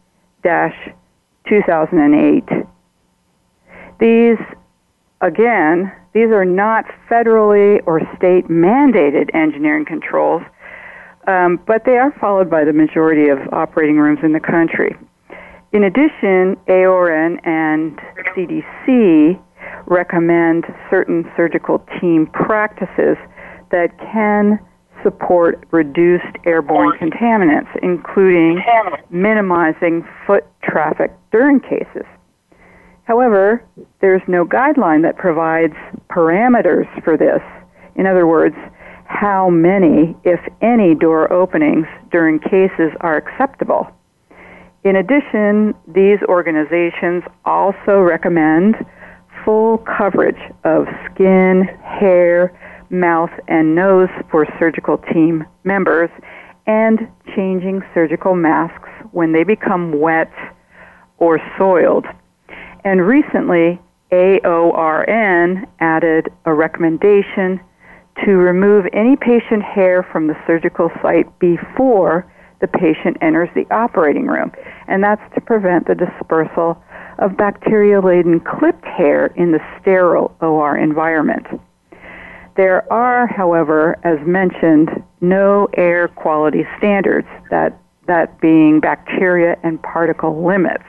2008. 1.47 2.43
These, 4.00 4.38
again, 5.21 5.91
these 6.13 6.28
are 6.28 6.45
not 6.45 6.86
federally 7.10 7.82
or 7.86 8.02
state 8.17 8.47
mandated 8.50 9.34
engineering 9.34 9.86
controls, 9.86 10.41
um, 11.28 11.60
but 11.67 11.86
they 11.86 11.97
are 11.97 12.12
followed 12.19 12.50
by 12.50 12.63
the 12.65 12.74
majority 12.74 13.30
of 13.30 13.39
operating 13.54 13.97
rooms 13.97 14.19
in 14.24 14.34
the 14.34 14.39
country. 14.39 14.95
In 15.71 15.84
addition, 15.84 16.58
AORN 16.67 17.39
and 17.45 17.97
CDC 18.36 19.39
recommend 19.86 20.65
certain 20.89 21.30
surgical 21.38 21.86
team 22.00 22.28
practices 22.28 23.17
that 23.71 23.97
can 24.12 24.60
support 25.02 25.65
reduced 25.71 26.38
airborne 26.45 26.97
contaminants, 27.00 27.69
including 27.82 28.62
minimizing 29.10 30.06
foot 30.28 30.45
traffic 30.63 31.12
during 31.32 31.60
cases. 31.60 32.06
However, 33.12 33.62
there's 34.00 34.21
no 34.30 34.45
guideline 34.45 35.02
that 35.02 35.17
provides 35.17 35.76
parameters 36.10 36.88
for 37.04 37.17
this. 37.17 37.41
In 37.97 38.06
other 38.08 38.26
words, 38.26 38.56
how 39.04 39.50
many, 39.50 40.15
if 40.24 40.39
any, 40.62 40.95
door 40.95 41.30
openings 41.34 41.88
during 42.10 42.39
cases 42.39 42.93
are 43.02 43.17
acceptable. 43.17 43.86
In 44.86 44.95
addition, 44.95 45.74
these 45.93 46.19
organizations 46.30 47.24
also 47.43 48.00
recommend 48.00 48.76
full 49.43 49.80
coverage 49.80 50.39
of 50.63 50.86
skin, 51.12 51.63
hair, 51.84 52.58
mouth, 52.89 53.32
and 53.50 53.76
nose 53.76 54.08
for 54.32 54.47
surgical 54.58 54.97
team 55.12 55.43
members 55.65 56.10
and 56.65 57.12
changing 57.36 57.82
surgical 57.93 58.36
masks 58.36 58.88
when 59.12 59.34
they 59.34 59.43
become 59.43 60.00
wet 60.00 60.32
or 61.17 61.41
soiled. 61.58 62.06
And 62.84 63.06
recently, 63.06 63.80
AORN 64.12 65.67
added 65.80 66.32
a 66.46 66.54
recommendation 66.54 67.60
to 68.26 68.32
remove 68.32 68.86
any 68.94 69.15
patient 69.15 69.63
hair 69.63 70.04
from 70.12 70.28
the 70.28 70.36
surgical 70.46 70.91
site 71.02 71.28
before 71.39 72.32
the 72.60 72.67
patient 72.67 73.17
enters 73.22 73.50
the 73.56 73.65
operating 73.74 74.28
room. 74.28 74.52
And 74.88 75.04
that's 75.04 75.22
to 75.36 75.41
prevent 75.41 75.88
the 75.88 75.96
dispersal 75.96 76.82
of 77.20 77.38
bacteria 77.38 78.02
laden 78.02 78.39
clipped 78.39 78.86
hair 78.86 79.28
in 79.28 79.52
the 79.52 79.60
sterile 79.80 80.36
OR 80.41 80.78
environment. 80.78 81.48
There 82.58 82.91
are, 82.91 83.28
however, 83.28 83.98
as 84.04 84.20
mentioned, 84.28 84.89
no 85.22 85.70
air 85.76 86.08
quality 86.10 86.67
standards, 86.78 87.28
that, 87.50 87.80
that 88.08 88.39
being 88.41 88.80
bacteria 88.80 89.58
and 89.63 89.82
particle 89.82 90.46
limits. 90.46 90.84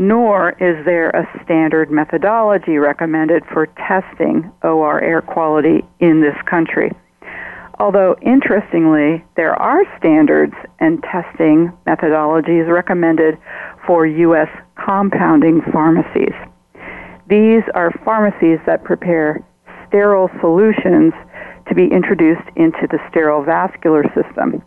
Nor 0.00 0.50
is 0.60 0.84
there 0.84 1.10
a 1.10 1.28
standard 1.42 1.90
methodology 1.90 2.78
recommended 2.78 3.42
for 3.52 3.66
testing 3.88 4.48
OR 4.62 5.02
air 5.02 5.20
quality 5.20 5.84
in 5.98 6.20
this 6.20 6.36
country. 6.48 6.92
Although, 7.80 8.14
interestingly, 8.22 9.24
there 9.36 9.54
are 9.60 9.82
standards 9.98 10.54
and 10.78 11.02
testing 11.02 11.72
methodologies 11.84 12.68
recommended 12.68 13.38
for 13.88 14.06
U.S. 14.06 14.48
compounding 14.76 15.62
pharmacies. 15.72 16.34
These 17.28 17.64
are 17.74 17.90
pharmacies 18.04 18.60
that 18.66 18.84
prepare 18.84 19.44
sterile 19.88 20.30
solutions 20.40 21.12
to 21.68 21.74
be 21.74 21.88
introduced 21.88 22.48
into 22.54 22.86
the 22.88 22.98
sterile 23.10 23.42
vascular 23.42 24.04
system. 24.14 24.62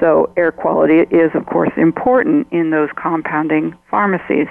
So, 0.00 0.32
air 0.36 0.50
quality 0.50 1.06
is, 1.14 1.30
of 1.34 1.46
course, 1.46 1.70
important 1.76 2.48
in 2.50 2.70
those 2.70 2.88
compounding 2.96 3.76
pharmacies. 3.88 4.48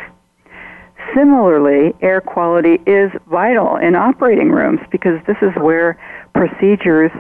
Similarly, 1.16 1.94
air 2.02 2.22
quality 2.22 2.80
is 2.86 3.12
vital 3.30 3.78
in 3.78 3.96
operating 3.96 4.50
rooms 4.50 4.80
because 4.92 5.20
this 5.28 5.38
is 5.42 5.52
where 5.62 5.98
procedures 6.34 7.12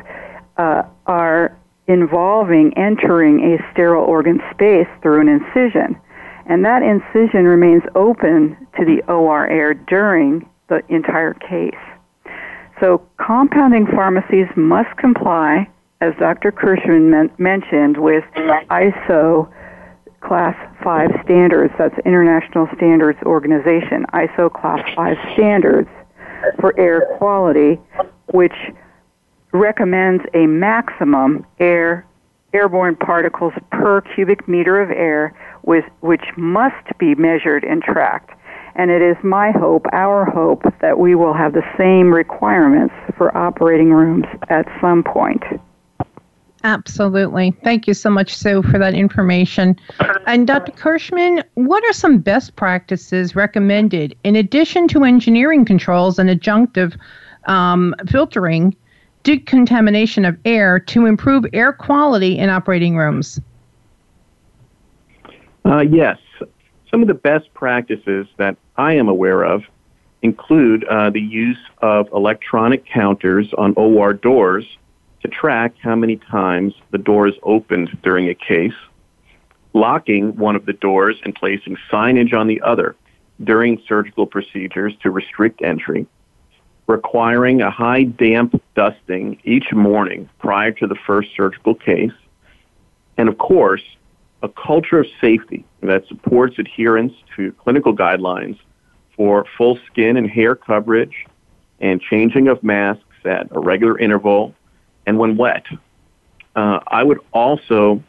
uh, 0.58 0.84
are 1.06 1.58
involving 1.88 2.74
entering 2.78 3.54
a 3.54 3.72
sterile 3.72 4.04
organ 4.04 4.40
space 4.52 4.88
through 5.02 5.22
an 5.22 5.28
incision. 5.28 6.00
And 6.46 6.64
that 6.66 6.82
incision 6.82 7.46
remains 7.46 7.84
open 7.96 8.58
to 8.78 8.86
the 8.86 9.02
OR 9.12 9.48
air 9.48 9.74
during 9.74 10.50
the 10.70 10.82
entire 10.90 11.34
case. 11.34 11.76
So 12.80 13.02
compounding 13.18 13.86
pharmacies 13.88 14.48
must 14.56 14.96
comply, 14.98 15.70
as 16.02 16.14
Dr. 16.20 16.52
Kirschman 16.52 17.10
men- 17.10 17.32
mentioned, 17.38 17.98
with 17.98 18.24
ISO 18.70 19.48
Class 20.24 20.56
5 20.84 21.10
standards. 21.24 21.74
That's 21.78 21.98
International 22.06 22.68
Standards 22.76 23.20
Organization, 23.24 24.06
ISO 24.14 24.52
Class 24.52 24.82
5 24.96 25.18
standards 25.34 25.90
for 26.60 26.78
air 26.80 27.08
quality, 27.18 27.80
which 28.32 28.56
recommends 29.52 30.24
a 30.34 30.48
maximum 30.48 31.46
air 31.60 32.06
airborne 32.54 32.96
particles 32.96 33.54
per 33.72 34.02
cubic 34.02 34.48
meter 34.48 34.82
of 34.82 34.92
air 34.92 35.34
with, 35.64 35.86
which 36.02 36.24
must 36.38 36.98
be 37.00 37.16
measured 37.16 37.64
and 37.64 37.82
tracked. 37.82 38.32
And 38.76 38.90
it 38.90 39.02
is 39.02 39.18
my 39.24 39.52
hope, 39.52 39.86
our 39.92 40.26
hope, 40.26 40.64
that 40.82 41.00
we 41.00 41.16
will 41.16 41.34
have 41.34 41.54
the 41.54 41.64
same 41.78 42.14
requirements 42.14 42.94
for 43.18 43.36
operating 43.36 43.92
rooms 43.92 44.26
at 44.50 44.68
some 44.82 45.04
point. 45.04 45.44
Absolutely. 46.64 47.52
Thank 47.64 47.88
you 47.88 47.94
so 47.94 48.10
much, 48.10 48.36
Sue, 48.36 48.64
for 48.64 48.80
that 48.80 48.94
information. 48.94 49.76
And 50.26 50.48
Dr. 50.48 50.72
Kirschman, 50.72 51.44
what 51.56 51.84
are 51.84 51.94
some 51.94 52.20
best 52.20 52.56
practices 52.56 53.36
recommended 53.36 54.16
in 54.24 54.36
addition 54.36 54.88
to 54.90 55.04
engineering 55.04 55.66
controls 55.66 56.18
and 56.18 56.30
adjunctive 56.30 56.98
um, 57.46 57.94
filtering 58.08 58.76
decontamination 59.24 60.26
of 60.26 60.38
air 60.46 60.80
to 60.80 61.06
improve 61.06 61.46
air 61.54 61.74
quality 61.74 62.38
in 62.38 62.50
operating 62.50 62.96
rooms? 62.96 63.40
Uh, 65.66 65.80
yes. 65.80 66.18
Some 66.90 67.02
of 67.02 67.08
the 67.08 67.14
best 67.14 67.54
practices 67.54 68.28
that 68.38 68.56
I 68.78 68.94
am 68.94 69.10
aware 69.10 69.44
of 69.44 69.64
include 70.22 70.86
uh, 70.86 71.10
the 71.10 71.22
use 71.22 71.60
of 71.82 72.08
electronic 72.14 72.86
counters 72.86 73.54
on 73.58 73.74
OR 73.76 74.14
doors 74.14 74.66
to 75.22 75.28
track 75.28 75.74
how 75.82 75.96
many 75.96 76.18
times 76.18 76.74
the 76.92 76.98
door 76.98 77.28
is 77.28 77.36
opened 77.44 77.98
during 78.04 78.30
a 78.30 78.36
case, 78.36 78.74
locking 79.74 80.36
one 80.36 80.56
of 80.56 80.66
the 80.66 80.74
doors 80.74 81.20
and 81.24 81.36
placing 81.36 81.78
signage 81.92 82.34
on 82.34 82.48
the 82.48 82.62
other 82.62 82.96
during 83.44 83.82
surgical 83.88 84.26
procedures 84.26 84.94
to 85.02 85.10
restrict 85.10 85.62
entry, 85.62 86.06
requiring 86.88 87.62
a 87.62 87.72
high 87.72 88.04
damp 88.04 88.62
dusting 88.76 89.40
each 89.44 89.74
morning 89.74 90.30
prior 90.40 90.72
to 90.72 90.88
the 90.88 90.96
first 91.08 91.30
surgical 91.36 91.74
case, 91.74 92.12
and 93.18 93.28
of 93.28 93.38
course, 93.38 93.84
a 94.42 94.50
culture 94.50 95.00
of 95.00 95.08
safety 95.22 95.66
that 95.82 96.06
supports 96.08 96.60
adherence 96.60 97.14
to 97.36 97.52
clinical 97.54 97.96
guidelines 97.96 98.60
for 99.16 99.46
full 99.58 99.80
skin 99.88 100.18
and 100.18 100.30
hair 100.30 100.56
coverage 100.56 101.26
and 101.80 102.02
changing 102.02 102.48
of 102.48 102.62
masks 102.64 103.04
at 103.26 103.48
a 103.52 103.60
regular 103.60 103.98
interval 103.98 104.54
and 105.06 105.18
when 105.18 105.38
wet. 105.38 105.66
Uh, 106.56 106.80
I 106.88 107.04
would 107.04 107.20
also 107.32 108.04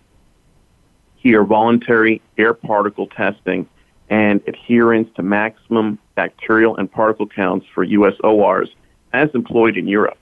hear 1.24 1.42
voluntary 1.42 2.20
air 2.36 2.52
particle 2.52 3.06
testing 3.06 3.66
and 4.10 4.42
adherence 4.46 5.08
to 5.16 5.22
maximum 5.22 5.98
bacterial 6.14 6.76
and 6.76 6.92
particle 6.92 7.26
counts 7.26 7.66
for 7.74 7.82
U.S. 7.82 8.12
ORs 8.22 8.68
as 9.14 9.30
employed 9.34 9.78
in 9.78 9.88
Europe, 9.88 10.18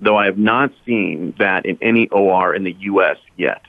though 0.00 0.16
I 0.16 0.26
have 0.26 0.38
not 0.38 0.70
seen 0.86 1.34
that 1.38 1.66
in 1.66 1.76
any 1.82 2.08
OR 2.08 2.54
in 2.54 2.62
the 2.62 2.76
U.S. 2.78 3.16
yet. 3.36 3.62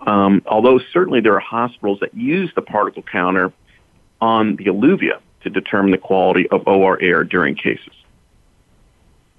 Um, 0.00 0.42
although 0.46 0.78
certainly 0.92 1.20
there 1.20 1.34
are 1.34 1.40
hospitals 1.40 2.00
that 2.00 2.14
use 2.14 2.52
the 2.54 2.62
particle 2.62 3.02
counter 3.02 3.50
on 4.20 4.56
the 4.56 4.66
Illuvia 4.66 5.20
to 5.42 5.50
determine 5.50 5.90
the 5.90 5.98
quality 5.98 6.48
of 6.50 6.68
OR 6.68 7.00
air 7.00 7.24
during 7.24 7.54
cases. 7.54 7.94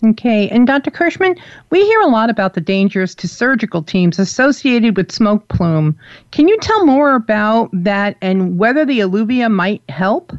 Okay, 0.05 0.49
and 0.49 0.67
Dr. 0.67 0.91
Kirschman, 0.91 1.39
we 1.69 1.81
hear 1.85 2.01
a 2.01 2.07
lot 2.07 2.29
about 2.29 2.55
the 2.55 2.61
dangers 2.61 3.15
to 3.15 3.27
surgical 3.27 3.81
teams 3.81 4.19
associated 4.19 4.97
with 4.97 5.13
smoke 5.13 5.47
plume. 5.47 5.97
Can 6.31 6.49
you 6.49 6.57
tell 6.59 6.85
more 6.85 7.15
about 7.15 7.69
that 7.71 8.17
and 8.21 8.57
whether 8.57 8.85
the 8.85 8.99
Illuvia 8.99 9.49
might 9.49 9.81
help? 9.87 10.33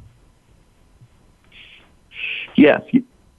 Yes. 2.57 2.83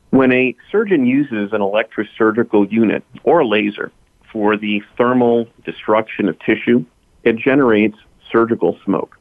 When 0.09 0.31
a 0.31 0.55
surgeon 0.71 1.05
uses 1.05 1.53
an 1.53 1.61
electrosurgical 1.61 2.71
unit 2.71 3.03
or 3.23 3.41
a 3.41 3.47
laser 3.47 3.91
for 4.31 4.57
the 4.57 4.81
thermal 4.97 5.47
destruction 5.63 6.27
of 6.27 6.39
tissue, 6.39 6.83
it 7.23 7.35
generates 7.35 7.97
surgical 8.31 8.79
smoke. 8.83 9.19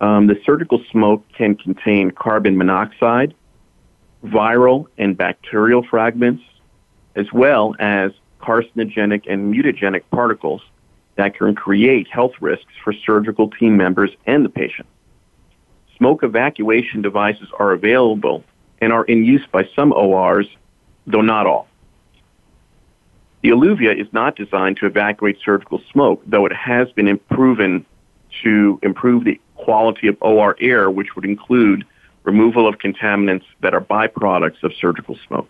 Um, 0.00 0.28
the 0.28 0.40
surgical 0.46 0.82
smoke 0.90 1.24
can 1.36 1.56
contain 1.56 2.10
carbon 2.10 2.56
monoxide, 2.56 3.34
viral 4.26 4.86
and 4.98 5.16
bacterial 5.16 5.82
fragments, 5.82 6.42
as 7.14 7.32
well 7.32 7.74
as 7.78 8.12
carcinogenic 8.40 9.24
and 9.28 9.52
mutagenic 9.54 10.02
particles 10.10 10.62
that 11.16 11.36
can 11.36 11.54
create 11.54 12.06
health 12.08 12.32
risks 12.40 12.72
for 12.84 12.92
surgical 12.92 13.50
team 13.50 13.76
members 13.76 14.10
and 14.26 14.44
the 14.44 14.48
patient. 14.48 14.86
Smoke 15.96 16.22
evacuation 16.22 17.00
devices 17.00 17.48
are 17.58 17.72
available 17.72 18.44
and 18.80 18.92
are 18.92 19.04
in 19.04 19.24
use 19.24 19.46
by 19.50 19.66
some 19.74 19.92
ORs, 19.92 20.46
though 21.06 21.22
not 21.22 21.46
all. 21.46 21.66
The 23.42 23.50
Illuvia 23.50 23.98
is 23.98 24.12
not 24.12 24.36
designed 24.36 24.76
to 24.78 24.86
evacuate 24.86 25.38
surgical 25.42 25.80
smoke, 25.92 26.22
though 26.26 26.46
it 26.46 26.52
has 26.52 26.90
been 26.92 27.18
proven 27.30 27.86
to 28.42 28.78
improve 28.82 29.24
the 29.24 29.40
quality 29.54 30.08
of 30.08 30.16
OR 30.20 30.56
air, 30.60 30.90
which 30.90 31.14
would 31.16 31.24
include 31.24 31.84
removal 32.26 32.68
of 32.68 32.78
contaminants 32.78 33.44
that 33.62 33.72
are 33.72 33.80
byproducts 33.80 34.62
of 34.62 34.72
surgical 34.78 35.16
smoke. 35.26 35.48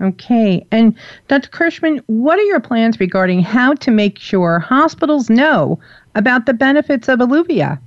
Okay. 0.00 0.66
And 0.70 0.96
Dr. 1.28 1.50
Kirschman, 1.50 2.02
what 2.06 2.38
are 2.38 2.44
your 2.44 2.60
plans 2.60 2.98
regarding 2.98 3.42
how 3.42 3.74
to 3.74 3.90
make 3.90 4.18
sure 4.18 4.58
hospitals 4.58 5.28
know 5.28 5.78
about 6.14 6.46
the 6.46 6.54
benefits 6.54 7.06
of 7.08 7.18
Illuvia? 7.18 7.78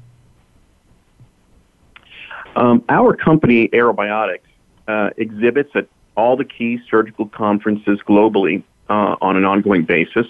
Um, 2.55 2.83
our 2.87 3.15
company, 3.15 3.67
Aerobiotix, 3.69 4.39
uh, 4.87 5.09
exhibits 5.17 5.71
at 5.75 5.87
all 6.15 6.37
the 6.37 6.45
key 6.45 6.79
surgical 6.87 7.27
conferences 7.27 7.99
globally 8.07 8.61
uh, 8.89 9.15
on 9.19 9.35
an 9.35 9.45
ongoing 9.45 9.83
basis. 9.83 10.27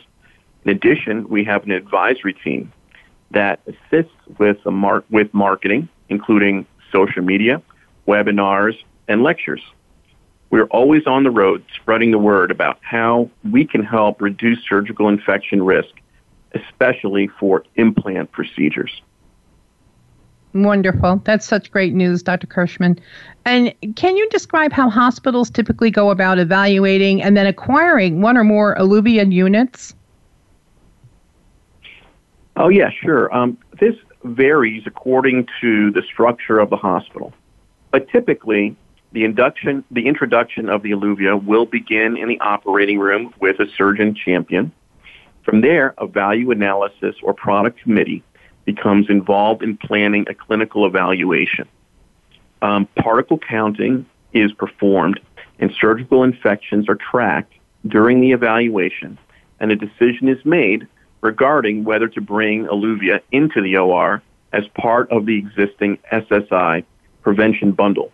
In 0.64 0.72
addition, 0.72 1.28
we 1.28 1.44
have 1.44 1.66
an 1.66 1.72
advisory 1.72 2.34
team 2.34 2.72
that 3.32 3.60
assists 3.68 4.16
with, 4.38 4.66
mar- 4.66 5.04
with 5.10 5.34
marketing, 5.34 5.90
including 6.14 6.66
social 6.92 7.24
media, 7.24 7.62
webinars, 8.08 8.76
and 9.08 9.24
lectures. 9.24 9.62
We're 10.50 10.66
always 10.66 11.08
on 11.08 11.24
the 11.24 11.32
road 11.32 11.66
spreading 11.76 12.12
the 12.12 12.20
word 12.20 12.52
about 12.52 12.78
how 12.82 13.30
we 13.52 13.66
can 13.66 13.84
help 13.84 14.22
reduce 14.22 14.60
surgical 14.70 15.10
infection 15.10 15.64
risk, 15.64 15.90
especially 16.54 17.28
for 17.40 17.64
implant 17.76 18.32
procedures. 18.32 19.02
Wonderful. 20.54 21.20
That's 21.24 21.48
such 21.48 21.72
great 21.72 21.96
news, 21.96 22.22
Dr. 22.22 22.46
Kirschman. 22.46 23.00
And 23.46 23.74
can 23.96 24.16
you 24.16 24.30
describe 24.30 24.72
how 24.72 24.88
hospitals 24.88 25.50
typically 25.50 25.90
go 25.90 26.12
about 26.12 26.38
evaluating 26.38 27.24
and 27.24 27.36
then 27.36 27.48
acquiring 27.48 28.22
one 28.22 28.38
or 28.38 28.44
more 28.44 28.76
Illuvia 28.76 29.34
units? 29.34 29.96
Oh, 32.56 32.70
yeah, 32.70 32.92
sure. 32.92 33.34
Um, 33.36 33.58
this 33.80 33.96
varies 34.24 34.84
according 34.86 35.48
to 35.62 35.92
the 35.92 36.02
structure 36.02 36.60
of 36.60 36.70
the 36.70 36.78
hospital. 36.78 37.34
But 37.92 38.10
typically, 38.10 38.76
the 39.12 39.24
induction, 39.24 39.84
the 39.92 40.08
introduction 40.08 40.70
of 40.70 40.82
the 40.82 40.92
Illuvia 40.92 41.44
will 41.44 41.66
begin 41.66 42.18
in 42.18 42.28
the 42.28 42.40
operating 42.40 43.00
room 43.00 43.34
with 43.40 43.60
a 43.60 43.68
surgeon 43.78 44.16
champion. 44.16 44.72
From 45.44 45.62
there, 45.62 45.94
a 45.98 46.08
value 46.08 46.52
analysis 46.52 47.16
or 47.22 47.34
product 47.34 47.80
committee 47.82 48.24
becomes 48.66 49.10
involved 49.10 49.62
in 49.62 49.78
planning 49.78 50.26
a 50.30 50.34
clinical 50.34 50.86
evaluation. 50.86 51.68
Um, 52.62 52.88
particle 52.96 53.38
counting 53.38 54.06
is 54.32 54.54
performed, 54.54 55.20
and 55.60 55.72
surgical 55.80 56.24
infections 56.24 56.88
are 56.88 56.96
tracked 56.96 57.54
during 57.86 58.22
the 58.22 58.32
evaluation, 58.32 59.18
and 59.60 59.72
a 59.72 59.76
decision 59.76 60.30
is 60.30 60.44
made 60.46 60.88
regarding 61.24 61.86
whether 61.86 62.08
to 62.10 62.22
bring 62.22 62.66
Illuvia 62.66 63.22
into 63.32 63.62
the 63.62 63.78
OR 63.78 64.22
as 64.52 64.68
part 64.76 65.10
of 65.10 65.26
the 65.26 65.38
existing 65.38 65.98
SSI 66.12 66.84
prevention 67.24 67.72
bundle. 67.72 68.12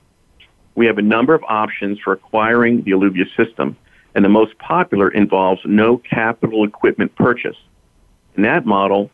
We 0.76 0.86
have 0.86 1.00
a 1.00 1.02
number 1.02 1.34
of 1.34 1.44
options 1.50 2.00
for 2.00 2.14
acquiring 2.14 2.84
the 2.84 2.92
Illuvia 2.92 3.26
system, 3.36 3.76
and 4.14 4.24
the 4.24 4.30
most 4.30 4.58
popular 4.60 5.10
involves 5.10 5.60
no 5.66 5.98
capital 5.98 6.64
equipment 6.64 7.14
purchase. 7.16 7.58
In 8.38 8.44
that 8.44 8.66
model, 8.66 9.10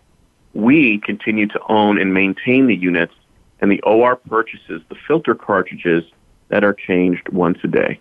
we 0.54 1.00
continue 1.00 1.48
to 1.48 1.60
own 1.70 1.98
and 1.98 2.14
maintain 2.14 2.68
the 2.68 2.76
units, 2.76 3.14
and 3.62 3.72
the 3.72 3.82
OR 3.82 4.18
purchases 4.18 4.82
the 4.90 4.96
filter 5.08 5.34
cartridges 5.34 6.04
that 6.50 6.66
are 6.66 6.74
changed 6.74 7.30
once 7.30 7.58
a 7.64 7.68
day. 7.68 8.00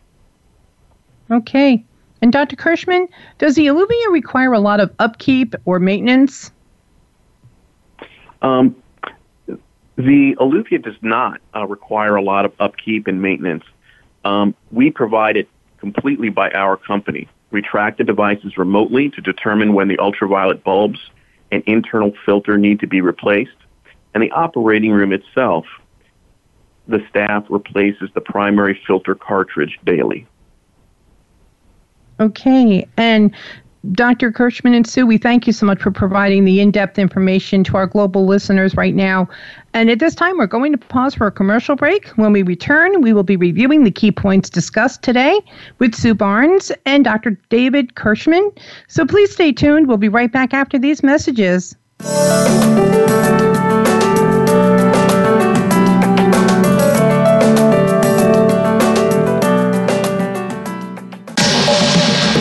Okay. 1.30 1.84
And 2.25 2.33
Dr. 2.33 2.57
Kirschman, 2.57 3.07
does 3.37 3.55
the 3.55 3.66
Illuvia 3.66 4.11
require 4.11 4.55
a 4.55 4.59
lot 4.59 4.81
of 4.81 4.91
upkeep 4.99 5.55
or 5.66 5.79
maintenance? 5.79 6.51
Um, 8.41 8.75
the 9.97 10.35
Illuvia 10.41 10.83
does 10.83 10.97
not 11.03 11.43
uh, 11.55 11.66
require 11.66 12.16
a 12.16 12.22
lot 12.22 12.47
of 12.47 12.55
upkeep 12.59 13.09
and 13.09 13.20
maintenance. 13.20 13.64
Um, 14.25 14.55
we 14.72 14.91
provide 14.91 15.37
it 15.37 15.51
completely 15.77 16.31
by 16.31 16.51
our 16.53 16.79
company. 16.79 17.29
We 17.51 17.61
track 17.61 17.99
the 17.99 18.05
devices 18.05 18.57
remotely 18.57 19.11
to 19.11 19.20
determine 19.20 19.75
when 19.75 19.89
the 19.89 19.99
ultraviolet 19.99 20.64
bulbs 20.64 21.01
and 21.53 21.62
internal 21.66 22.14
filter 22.25 22.57
need 22.57 22.81
to 22.81 22.87
be 22.87 23.03
replaced. 23.03 23.59
And 24.14 24.22
the 24.22 24.31
operating 24.31 24.93
room 24.93 25.12
itself, 25.12 25.66
the 26.89 27.05
staff 27.11 27.45
replaces 27.51 28.09
the 28.14 28.22
primary 28.22 28.81
filter 28.87 29.14
cartridge 29.14 29.79
daily. 29.85 30.27
Okay. 32.21 32.87
And 32.97 33.35
Dr. 33.93 34.33
Kirschman 34.33 34.75
and 34.75 34.87
Sue, 34.87 35.07
we 35.07 35.19
thank 35.19 35.47
you 35.47 35.53
so 35.53 35.67
much 35.67 35.83
for 35.83 35.91
providing 35.91 36.45
the 36.45 36.61
in 36.61 36.71
depth 36.71 36.99
information 36.99 37.62
to 37.65 37.77
our 37.77 37.87
global 37.87 38.25
listeners 38.25 38.75
right 38.77 38.95
now. 38.95 39.29
And 39.75 39.91
at 39.91 39.99
this 39.99 40.15
time, 40.15 40.39
we're 40.39 40.47
going 40.47 40.73
to 40.73 40.79
pause 40.79 41.15
for 41.15 41.27
a 41.27 41.33
commercial 41.33 41.77
break. 41.77 42.09
When 42.11 42.33
we 42.33 42.43
return, 42.43 43.03
we 43.03 43.12
will 43.12 43.25
be 43.25 43.37
reviewing 43.37 43.85
the 43.85 43.91
key 43.91 44.11
points 44.11 44.49
discussed 44.49 45.03
today 45.03 45.39
with 45.81 45.95
Sue 45.95 46.15
Barnes 46.15 46.73
and 46.87 47.05
Dr. 47.05 47.39
David 47.51 47.95
Kirschman. 47.95 48.57
So 48.89 49.05
please 49.05 49.33
stay 49.33 49.53
tuned. 49.53 49.87
We'll 49.87 49.99
be 49.99 50.09
right 50.09 50.33
back 50.33 50.55
after 50.55 50.79
these 50.79 51.03
messages. 51.03 51.77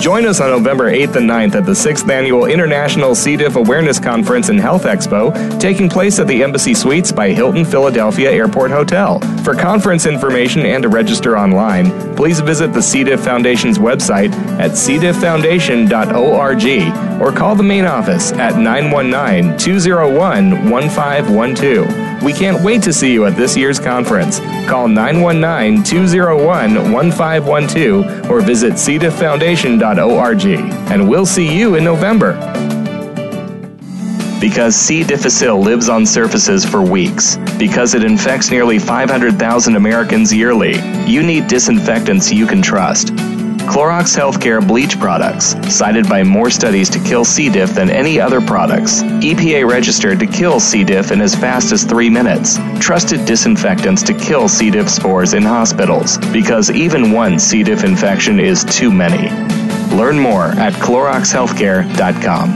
Join 0.00 0.26
us 0.26 0.40
on 0.40 0.50
November 0.50 0.92
8th 0.92 1.16
and 1.16 1.28
9th 1.28 1.56
at 1.56 1.66
the 1.66 1.72
6th 1.72 2.08
Annual 2.08 2.46
International 2.46 3.16
C. 3.16 3.36
diff 3.36 3.56
Awareness 3.56 3.98
Conference 3.98 4.48
and 4.48 4.60
Health 4.60 4.84
Expo, 4.84 5.58
taking 5.58 5.88
place 5.88 6.20
at 6.20 6.28
the 6.28 6.44
Embassy 6.44 6.72
Suites 6.72 7.10
by 7.10 7.30
Hilton 7.30 7.64
Philadelphia 7.64 8.30
Airport 8.30 8.70
Hotel. 8.70 9.18
For 9.42 9.54
conference 9.54 10.06
information 10.06 10.64
and 10.64 10.84
to 10.84 10.88
register 10.88 11.36
online, 11.36 12.14
please 12.14 12.38
visit 12.38 12.72
the 12.72 12.80
C. 12.80 13.02
diff 13.02 13.20
Foundation's 13.20 13.78
website 13.78 14.30
at 14.60 14.70
cdifffoundation.org 14.70 17.20
or 17.20 17.32
call 17.36 17.56
the 17.56 17.64
main 17.64 17.84
office 17.84 18.30
at 18.32 18.56
919 18.56 19.58
201 19.58 20.70
1512. 20.70 22.22
We 22.22 22.32
can't 22.32 22.62
wait 22.62 22.82
to 22.82 22.92
see 22.92 23.12
you 23.12 23.26
at 23.26 23.34
this 23.36 23.56
year's 23.56 23.80
conference. 23.80 24.38
Call 24.68 24.86
919 24.86 25.82
201 25.82 26.92
1512 26.92 28.30
or 28.30 28.42
visit 28.42 28.74
cdifffoundation.org. 28.74 30.44
And 30.92 31.08
we'll 31.08 31.24
see 31.24 31.58
you 31.58 31.76
in 31.76 31.84
November. 31.84 32.34
Because 34.42 34.76
C. 34.76 35.02
difficile 35.04 35.58
lives 35.58 35.88
on 35.88 36.04
surfaces 36.04 36.66
for 36.66 36.82
weeks, 36.82 37.38
because 37.58 37.94
it 37.94 38.04
infects 38.04 38.50
nearly 38.50 38.78
500,000 38.78 39.74
Americans 39.74 40.34
yearly, 40.34 40.78
you 41.06 41.22
need 41.22 41.46
disinfectants 41.46 42.30
you 42.30 42.46
can 42.46 42.60
trust. 42.60 43.08
Clorox 43.68 44.16
Healthcare 44.16 44.66
bleach 44.66 44.98
products, 44.98 45.54
cited 45.72 46.08
by 46.08 46.22
more 46.22 46.48
studies 46.48 46.88
to 46.88 46.98
kill 47.00 47.22
C. 47.22 47.50
diff 47.50 47.74
than 47.74 47.90
any 47.90 48.18
other 48.18 48.40
products. 48.40 49.02
EPA 49.02 49.68
registered 49.68 50.18
to 50.20 50.26
kill 50.26 50.58
C. 50.58 50.84
diff 50.84 51.12
in 51.12 51.20
as 51.20 51.34
fast 51.34 51.70
as 51.70 51.84
three 51.84 52.08
minutes. 52.08 52.58
Trusted 52.80 53.26
disinfectants 53.26 54.02
to 54.06 54.14
kill 54.14 54.48
C. 54.48 54.70
diff 54.70 54.88
spores 54.88 55.34
in 55.34 55.42
hospitals, 55.42 56.16
because 56.32 56.70
even 56.70 57.12
one 57.12 57.38
C. 57.38 57.62
diff 57.62 57.84
infection 57.84 58.40
is 58.40 58.64
too 58.64 58.90
many. 58.90 59.28
Learn 59.94 60.18
more 60.18 60.46
at 60.46 60.72
CloroxHealthcare.com. 60.72 62.54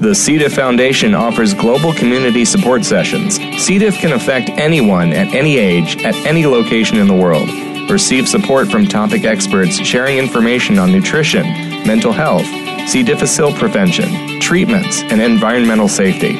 The 0.00 0.14
C. 0.14 0.36
diff 0.36 0.54
Foundation 0.54 1.14
offers 1.14 1.54
global 1.54 1.92
community 1.92 2.44
support 2.44 2.84
sessions. 2.84 3.36
C. 3.62 3.78
diff 3.78 3.98
can 3.98 4.12
affect 4.12 4.50
anyone 4.50 5.12
at 5.12 5.32
any 5.32 5.58
age, 5.58 6.04
at 6.04 6.16
any 6.26 6.44
location 6.44 6.98
in 6.98 7.06
the 7.06 7.14
world. 7.14 7.48
Receive 7.90 8.28
support 8.28 8.68
from 8.68 8.86
topic 8.86 9.24
experts 9.24 9.78
sharing 9.78 10.18
information 10.18 10.78
on 10.78 10.90
nutrition, 10.90 11.44
mental 11.86 12.12
health, 12.12 12.46
C. 12.88 13.02
difficile 13.02 13.52
prevention, 13.52 14.40
treatments, 14.40 15.02
and 15.02 15.20
environmental 15.20 15.88
safety. 15.88 16.34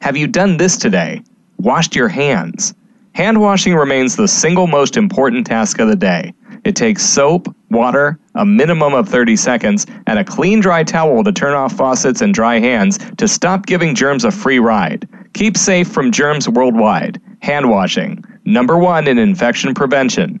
Have 0.00 0.16
you 0.16 0.26
done 0.26 0.56
this 0.56 0.76
today? 0.76 1.22
Washed 1.58 1.96
your 1.96 2.08
hands? 2.08 2.74
Hand 3.14 3.40
washing 3.40 3.74
remains 3.74 4.14
the 4.14 4.28
single 4.28 4.66
most 4.66 4.96
important 4.96 5.46
task 5.46 5.78
of 5.80 5.88
the 5.88 5.96
day. 5.96 6.34
It 6.64 6.76
takes 6.76 7.02
soap, 7.02 7.54
water, 7.70 8.18
a 8.34 8.44
minimum 8.44 8.92
of 8.92 9.08
30 9.08 9.36
seconds, 9.36 9.86
and 10.06 10.18
a 10.18 10.24
clean 10.24 10.60
dry 10.60 10.84
towel 10.84 11.24
to 11.24 11.32
turn 11.32 11.54
off 11.54 11.72
faucets 11.72 12.20
and 12.20 12.34
dry 12.34 12.58
hands 12.58 12.98
to 13.16 13.26
stop 13.26 13.66
giving 13.66 13.94
germs 13.94 14.24
a 14.24 14.30
free 14.30 14.58
ride. 14.58 15.08
Keep 15.32 15.56
safe 15.56 15.88
from 15.88 16.12
germs 16.12 16.48
worldwide. 16.48 17.20
Hand 17.40 17.70
washing, 17.70 18.24
number 18.44 18.76
one 18.76 19.06
in 19.08 19.18
infection 19.18 19.74
prevention. 19.74 20.40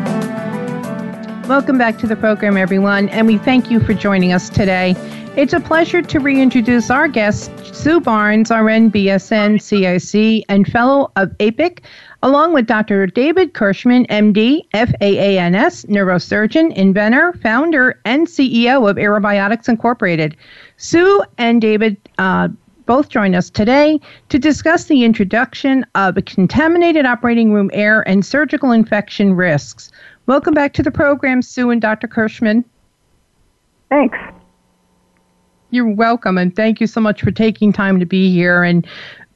Welcome 1.51 1.77
back 1.77 1.97
to 1.97 2.07
the 2.07 2.15
program, 2.15 2.55
everyone, 2.55 3.09
and 3.09 3.27
we 3.27 3.37
thank 3.37 3.69
you 3.69 3.81
for 3.81 3.93
joining 3.93 4.31
us 4.31 4.49
today. 4.49 4.95
It's 5.35 5.51
a 5.51 5.59
pleasure 5.59 6.01
to 6.01 6.19
reintroduce 6.21 6.89
our 6.89 7.09
guest, 7.09 7.51
Sue 7.75 7.99
Barnes, 7.99 8.49
RN, 8.49 8.89
BSN, 8.89 9.61
CIC, 9.61 10.45
and 10.47 10.65
fellow 10.65 11.11
of 11.17 11.35
APIC, 11.41 11.83
along 12.23 12.53
with 12.53 12.67
Dr. 12.67 13.05
David 13.05 13.53
Kirschman, 13.53 14.07
MD, 14.07 14.61
FAANS, 14.73 15.85
neurosurgeon, 15.87 16.73
inventor, 16.73 17.33
founder, 17.43 17.99
and 18.05 18.27
CEO 18.27 18.89
of 18.89 18.95
Aerobiotix 18.95 19.67
Incorporated. 19.67 20.37
Sue 20.77 21.21
and 21.37 21.59
David 21.59 21.97
uh, 22.17 22.47
both 22.85 23.09
join 23.09 23.35
us 23.35 23.49
today 23.49 23.99
to 24.29 24.39
discuss 24.39 24.85
the 24.85 25.03
introduction 25.03 25.85
of 25.95 26.17
contaminated 26.25 27.05
operating 27.05 27.53
room 27.53 27.69
air 27.73 28.07
and 28.07 28.25
surgical 28.25 28.71
infection 28.71 29.33
risks. 29.33 29.91
Welcome 30.27 30.53
back 30.53 30.73
to 30.73 30.83
the 30.83 30.91
program, 30.91 31.41
Sue 31.41 31.71
and 31.71 31.81
Dr. 31.81 32.07
Kirschman. 32.07 32.63
Thanks. 33.89 34.17
You're 35.71 35.89
welcome, 35.89 36.37
and 36.37 36.55
thank 36.55 36.79
you 36.79 36.87
so 36.87 37.01
much 37.01 37.21
for 37.21 37.31
taking 37.31 37.73
time 37.73 37.99
to 37.99 38.05
be 38.05 38.31
here. 38.31 38.63
And 38.63 38.85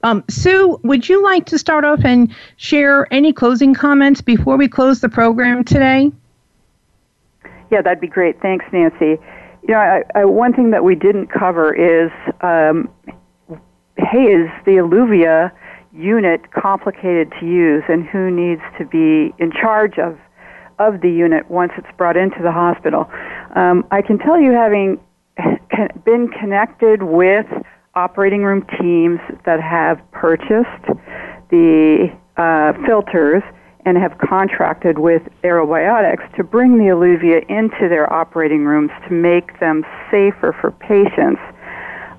um, 0.03 0.23
Sue, 0.29 0.79
would 0.83 1.09
you 1.09 1.23
like 1.23 1.45
to 1.47 1.57
start 1.57 1.86
off 1.86 2.05
and 2.05 2.33
share 2.57 3.11
any 3.11 3.33
closing 3.33 3.73
comments 3.73 4.21
before 4.21 4.57
we 4.57 4.67
close 4.67 5.01
the 5.01 5.09
program 5.09 5.63
today? 5.63 6.11
Yeah, 7.71 7.81
that'd 7.81 7.99
be 7.99 8.07
great. 8.07 8.39
Thanks, 8.41 8.65
Nancy. 8.71 9.19
You 9.67 9.73
know, 9.73 9.79
I, 9.79 10.03
I, 10.13 10.25
one 10.25 10.53
thing 10.53 10.69
that 10.69 10.83
we 10.83 10.93
didn't 10.93 11.27
cover 11.27 11.73
is, 11.73 12.11
um, 12.41 12.89
hey, 13.97 14.25
is 14.25 14.49
the 14.65 14.73
Illuvia 14.73 15.51
unit 15.91 16.51
complicated 16.51 17.33
to 17.39 17.45
use, 17.45 17.83
and 17.88 18.05
who 18.05 18.29
needs 18.29 18.61
to 18.77 18.86
be 18.86 19.33
in 19.39 19.51
charge 19.51 19.97
of 19.97 20.17
of 20.80 21.01
the 21.01 21.09
unit 21.09 21.49
once 21.49 21.71
it's 21.78 21.88
brought 21.97 22.17
into 22.17 22.41
the 22.41 22.51
hospital? 22.51 23.09
Um, 23.55 23.86
I 23.91 24.01
can 24.01 24.17
tell 24.17 24.39
you, 24.39 24.51
having 24.51 24.99
been 26.05 26.30
connected 26.39 27.03
with 27.03 27.45
operating 27.95 28.43
room 28.43 28.65
teams 28.80 29.19
that 29.45 29.61
have 29.61 29.99
purchased 30.11 30.99
the 31.49 32.09
uh, 32.38 32.73
filters 32.86 33.43
and 33.86 33.97
have 33.97 34.17
contracted 34.17 34.97
with 34.97 35.21
Aerobiotix 35.43 36.36
to 36.36 36.43
bring 36.43 36.78
the 36.78 36.86
Illuvia 36.86 37.47
into 37.49 37.88
their 37.88 38.11
operating 38.11 38.65
rooms 38.65 38.91
to 39.07 39.13
make 39.13 39.59
them 39.59 39.86
safer 40.09 40.55
for 40.59 40.71
patients. 40.71 41.39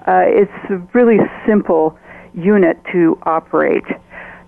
Uh, 0.06 0.22
it's 0.26 0.70
a 0.70 0.76
really 0.94 1.18
simple 1.44 1.98
unit 2.34 2.78
to 2.92 3.18
operate. 3.24 3.84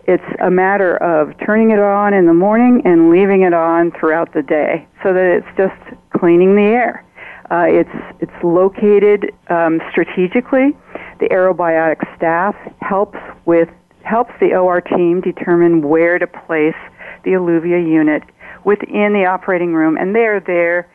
It's 0.09 0.24
a 0.40 0.50
matter 0.50 0.96
of 0.96 1.34
turning 1.44 1.70
it 1.70 1.78
on 1.78 2.14
in 2.14 2.24
the 2.24 2.32
morning 2.32 2.80
and 2.86 3.11
leaving 3.11 3.42
it 3.42 3.52
on 3.52 3.92
throughout 3.92 4.32
the 4.32 4.40
day 4.40 4.88
so 5.02 5.12
that 5.12 5.22
it's 5.22 5.46
just 5.54 6.00
cleaning 6.18 6.56
the 6.56 6.62
air. 6.62 7.04
Uh, 7.50 7.66
it's 7.68 8.16
it's 8.18 8.42
located 8.42 9.30
um, 9.48 9.82
strategically. 9.90 10.74
The 11.20 11.28
aerobiotic 11.28 12.00
staff 12.16 12.56
helps 12.80 13.18
with 13.44 13.68
helps 14.02 14.32
the 14.40 14.54
OR 14.54 14.80
team 14.80 15.20
determine 15.20 15.82
where 15.82 16.18
to 16.18 16.26
place 16.26 16.80
the 17.24 17.32
Illuvia 17.32 17.86
unit 17.86 18.22
within 18.64 19.12
the 19.12 19.26
operating 19.26 19.74
room, 19.74 19.98
and 19.98 20.14
they 20.14 20.24
are 20.24 20.40
there 20.40 20.88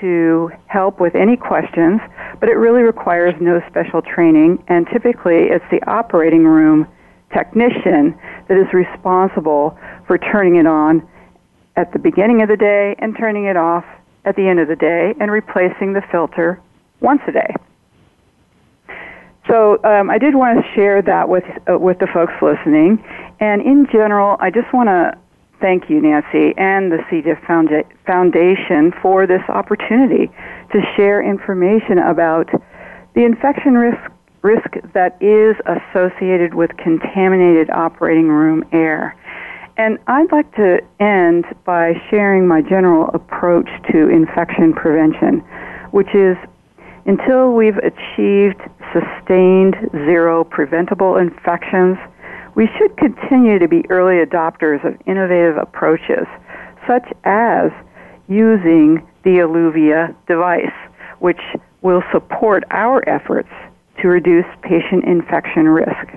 to 0.00 0.52
help 0.66 1.00
with 1.00 1.16
any 1.16 1.36
questions. 1.36 2.00
But 2.38 2.48
it 2.48 2.54
really 2.54 2.82
requires 2.82 3.34
no 3.40 3.60
special 3.68 4.02
training, 4.02 4.62
and 4.68 4.86
typically 4.86 5.50
it's 5.50 5.64
the 5.72 5.82
operating 5.90 6.44
room 6.44 6.86
technician 7.32 8.18
that 8.48 8.58
is 8.58 8.72
responsible 8.72 9.78
for 10.06 10.18
turning 10.18 10.56
it 10.56 10.66
on 10.66 11.06
at 11.76 11.92
the 11.92 11.98
beginning 11.98 12.42
of 12.42 12.48
the 12.48 12.56
day 12.56 12.94
and 12.98 13.16
turning 13.16 13.46
it 13.46 13.56
off 13.56 13.84
at 14.24 14.36
the 14.36 14.46
end 14.46 14.60
of 14.60 14.68
the 14.68 14.76
day 14.76 15.14
and 15.20 15.30
replacing 15.30 15.92
the 15.92 16.02
filter 16.10 16.60
once 17.00 17.20
a 17.26 17.32
day. 17.32 17.54
So 19.48 19.82
um, 19.82 20.10
I 20.10 20.18
did 20.18 20.34
want 20.34 20.64
to 20.64 20.72
share 20.74 21.02
that 21.02 21.28
with 21.28 21.44
uh, 21.68 21.76
with 21.76 21.98
the 21.98 22.06
folks 22.06 22.32
listening, 22.40 23.02
and 23.40 23.60
in 23.60 23.88
general, 23.90 24.36
I 24.38 24.50
just 24.50 24.72
want 24.72 24.88
to 24.88 25.18
thank 25.60 25.90
you, 25.90 26.00
Nancy, 26.00 26.54
and 26.56 26.92
the 26.92 26.98
C. 27.10 27.22
diff 27.22 27.38
Foundation 28.06 28.92
for 29.02 29.26
this 29.26 29.42
opportunity 29.48 30.30
to 30.72 30.80
share 30.96 31.22
information 31.22 31.98
about 31.98 32.50
the 33.14 33.24
infection 33.24 33.74
risk 33.74 33.98
risk 34.42 34.68
that 34.92 35.16
is 35.22 35.56
associated 35.66 36.54
with 36.54 36.70
contaminated 36.76 37.70
operating 37.70 38.28
room 38.28 38.64
air. 38.72 39.16
And 39.76 39.98
I'd 40.06 40.30
like 40.30 40.54
to 40.56 40.80
end 41.00 41.46
by 41.64 41.94
sharing 42.10 42.46
my 42.46 42.60
general 42.60 43.08
approach 43.14 43.68
to 43.90 44.08
infection 44.08 44.74
prevention, 44.74 45.40
which 45.92 46.14
is 46.14 46.36
until 47.06 47.52
we've 47.52 47.78
achieved 47.78 48.60
sustained 48.92 49.74
zero 50.06 50.44
preventable 50.44 51.16
infections, 51.16 51.96
we 52.54 52.68
should 52.78 52.96
continue 52.96 53.58
to 53.58 53.66
be 53.66 53.82
early 53.88 54.24
adopters 54.24 54.84
of 54.86 55.00
innovative 55.06 55.56
approaches, 55.56 56.26
such 56.86 57.08
as 57.24 57.70
using 58.28 59.06
the 59.24 59.38
Illuvia 59.38 60.14
device, 60.28 60.74
which 61.20 61.40
will 61.80 62.02
support 62.12 62.64
our 62.70 63.08
efforts 63.08 63.48
to 64.02 64.08
reduce 64.08 64.46
patient 64.62 65.04
infection 65.04 65.68
risk. 65.68 66.14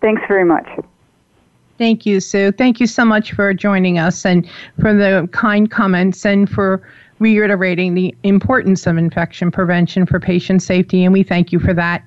Thanks 0.00 0.22
very 0.28 0.44
much. 0.44 0.68
Thank 1.78 2.06
you, 2.06 2.20
Sue. 2.20 2.52
Thank 2.52 2.78
you 2.78 2.86
so 2.86 3.04
much 3.04 3.32
for 3.32 3.52
joining 3.52 3.98
us 3.98 4.24
and 4.24 4.48
for 4.80 4.94
the 4.94 5.28
kind 5.32 5.70
comments 5.70 6.24
and 6.24 6.48
for 6.48 6.86
reiterating 7.18 7.94
the 7.94 8.14
importance 8.22 8.86
of 8.86 8.96
infection 8.96 9.50
prevention 9.50 10.06
for 10.06 10.20
patient 10.20 10.62
safety, 10.62 11.04
and 11.04 11.12
we 11.12 11.22
thank 11.22 11.52
you 11.52 11.58
for 11.58 11.74
that. 11.74 12.04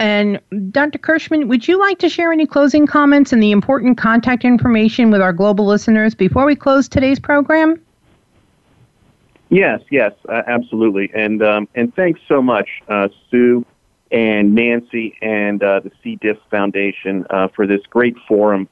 And 0.00 0.40
Dr. 0.70 0.98
Kirschman, 0.98 1.46
would 1.46 1.68
you 1.68 1.78
like 1.78 1.98
to 2.00 2.08
share 2.08 2.32
any 2.32 2.46
closing 2.46 2.86
comments 2.86 3.32
and 3.32 3.42
the 3.42 3.52
important 3.52 3.96
contact 3.96 4.44
information 4.44 5.10
with 5.10 5.20
our 5.20 5.32
global 5.32 5.66
listeners 5.66 6.14
before 6.14 6.44
we 6.44 6.56
close 6.56 6.88
today's 6.88 7.20
program? 7.20 7.80
Yes, 9.50 9.82
yes, 9.90 10.12
uh, 10.28 10.42
absolutely. 10.48 11.12
And 11.14 11.40
um, 11.42 11.68
and 11.76 11.94
thanks 11.94 12.20
so 12.26 12.42
much, 12.42 12.68
uh, 12.88 13.08
Sue 13.30 13.64
and 14.14 14.54
Nancy 14.54 15.18
and 15.20 15.60
uh, 15.60 15.80
the 15.80 15.90
C. 16.02 16.16
diff 16.22 16.38
Foundation 16.48 17.26
uh, 17.30 17.48
for 17.48 17.66
this 17.66 17.80
great 17.90 18.16
forum 18.28 18.68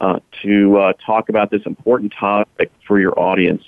uh, 0.00 0.20
to 0.42 0.78
uh, 0.78 0.92
talk 1.04 1.28
about 1.28 1.50
this 1.50 1.62
important 1.66 2.14
topic 2.18 2.70
for 2.86 3.00
your 3.00 3.18
audience. 3.18 3.64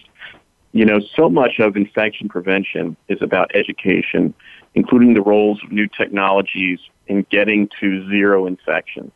You 0.70 0.84
know, 0.84 1.00
so 1.16 1.28
much 1.28 1.58
of 1.58 1.76
infection 1.76 2.28
prevention 2.28 2.96
is 3.08 3.20
about 3.22 3.50
education, 3.56 4.34
including 4.76 5.14
the 5.14 5.22
roles 5.22 5.60
of 5.64 5.72
new 5.72 5.88
technologies 5.88 6.78
in 7.08 7.26
getting 7.28 7.68
to 7.80 8.08
zero 8.08 8.46
infections. 8.46 9.10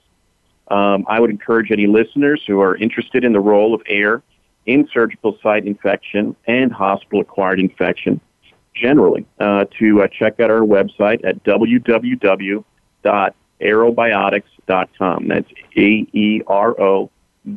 Um, 0.68 1.04
I 1.08 1.20
would 1.20 1.30
encourage 1.30 1.70
any 1.70 1.86
listeners 1.86 2.42
who 2.44 2.60
are 2.60 2.76
interested 2.76 3.22
in 3.22 3.32
the 3.32 3.40
role 3.40 3.72
of 3.72 3.82
air 3.86 4.20
in 4.66 4.88
surgical 4.92 5.38
site 5.40 5.64
infection 5.64 6.34
and 6.46 6.72
hospital 6.72 7.20
acquired 7.20 7.60
infection 7.60 8.20
generally 8.80 9.26
uh, 9.38 9.64
to 9.78 10.02
uh, 10.02 10.08
check 10.08 10.40
out 10.40 10.50
our 10.50 10.60
website 10.60 11.24
at 11.24 11.42
www 11.44 12.64
aerobiotix.com. 13.60 15.28
That's 15.28 15.50
A 15.76 16.06
E 16.12 16.42
R 16.46 16.80
O 16.80 17.10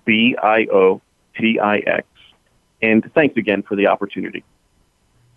B 0.05 0.35
I 0.41 0.67
O 0.71 1.01
T 1.37 1.59
I 1.59 1.77
X. 1.77 2.07
And 2.81 3.09
thanks 3.13 3.37
again 3.37 3.63
for 3.63 3.75
the 3.75 3.87
opportunity. 3.87 4.43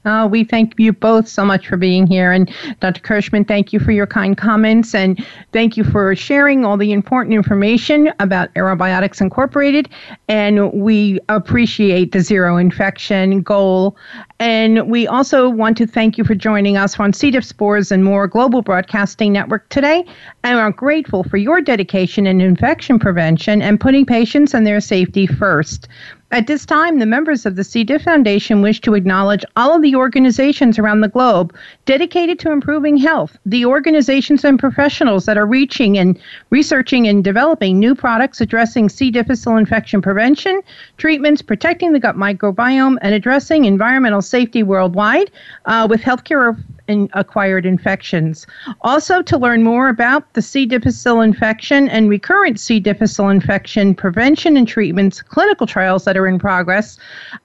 Oh, 0.08 0.28
we 0.28 0.44
thank 0.44 0.74
you 0.78 0.92
both 0.92 1.26
so 1.26 1.44
much 1.44 1.66
for 1.66 1.76
being 1.76 2.06
here. 2.06 2.30
And 2.30 2.48
Dr. 2.78 3.00
Kirschman, 3.00 3.46
thank 3.48 3.72
you 3.72 3.80
for 3.80 3.90
your 3.90 4.06
kind 4.06 4.38
comments 4.38 4.94
and 4.94 5.26
thank 5.52 5.76
you 5.76 5.82
for 5.82 6.14
sharing 6.14 6.64
all 6.64 6.76
the 6.76 6.92
important 6.92 7.34
information 7.34 8.12
about 8.20 8.54
Aerobiotix 8.54 9.20
Incorporated. 9.20 9.88
And 10.28 10.72
we 10.72 11.18
appreciate 11.28 12.12
the 12.12 12.20
zero 12.20 12.56
infection 12.56 13.42
goal. 13.42 13.96
And 14.38 14.88
we 14.88 15.08
also 15.08 15.48
want 15.48 15.76
to 15.78 15.88
thank 15.88 16.16
you 16.16 16.22
for 16.22 16.36
joining 16.36 16.76
us 16.76 17.00
on 17.00 17.12
C. 17.12 17.32
diff 17.32 17.44
Spores 17.44 17.90
and 17.90 18.04
More 18.04 18.28
Global 18.28 18.62
Broadcasting 18.62 19.32
Network 19.32 19.68
today. 19.70 20.04
And 20.44 20.56
are 20.60 20.70
grateful 20.70 21.24
for 21.24 21.36
your 21.36 21.60
dedication 21.60 22.28
in 22.28 22.40
infection 22.40 23.00
prevention 23.00 23.60
and 23.60 23.80
putting 23.80 24.06
patients 24.06 24.54
and 24.54 24.64
their 24.64 24.80
safety 24.80 25.26
first. 25.26 25.88
At 26.32 26.48
this 26.48 26.66
time, 26.66 26.98
the 26.98 27.06
members 27.06 27.46
of 27.46 27.54
the 27.54 27.62
C. 27.62 27.84
diff 27.84 28.02
Foundation 28.02 28.60
wish 28.60 28.80
to 28.80 28.94
acknowledge 28.94 29.44
all 29.54 29.76
of 29.76 29.82
the 29.82 29.94
organizations 29.94 30.76
around 30.76 31.00
the 31.00 31.08
globe 31.08 31.54
dedicated 31.84 32.40
to 32.40 32.50
improving 32.50 32.96
health, 32.96 33.38
the 33.46 33.64
organizations 33.64 34.44
and 34.44 34.58
professionals 34.58 35.24
that 35.26 35.38
are 35.38 35.46
reaching 35.46 35.96
and 35.96 36.18
researching 36.50 37.06
and 37.06 37.22
developing 37.22 37.78
new 37.78 37.94
products 37.94 38.40
addressing 38.40 38.88
C. 38.88 39.12
difficile 39.12 39.56
infection 39.56 40.02
prevention, 40.02 40.60
treatments, 40.96 41.42
protecting 41.42 41.92
the 41.92 42.00
gut 42.00 42.16
microbiome, 42.16 42.98
and 43.02 43.14
addressing 43.14 43.64
environmental 43.64 44.20
safety 44.20 44.64
worldwide 44.64 45.30
uh, 45.66 45.86
with 45.88 46.00
healthcare 46.00 46.56
in 46.88 47.08
acquired 47.14 47.66
infections. 47.66 48.46
Also, 48.82 49.22
to 49.22 49.38
learn 49.38 49.62
more 49.62 49.88
about 49.88 50.32
the 50.34 50.42
C. 50.42 50.66
difficile 50.66 51.20
infection 51.20 51.88
and 51.88 52.08
recurrent 52.08 52.60
C. 52.60 52.80
difficile 52.80 53.28
infection 53.28 53.94
prevention 53.94 54.56
and 54.56 54.68
treatments, 54.68 55.22
clinical 55.22 55.66
trials 55.66 56.04
that 56.04 56.16
are 56.16 56.26
in 56.26 56.38
progress, 56.38 56.98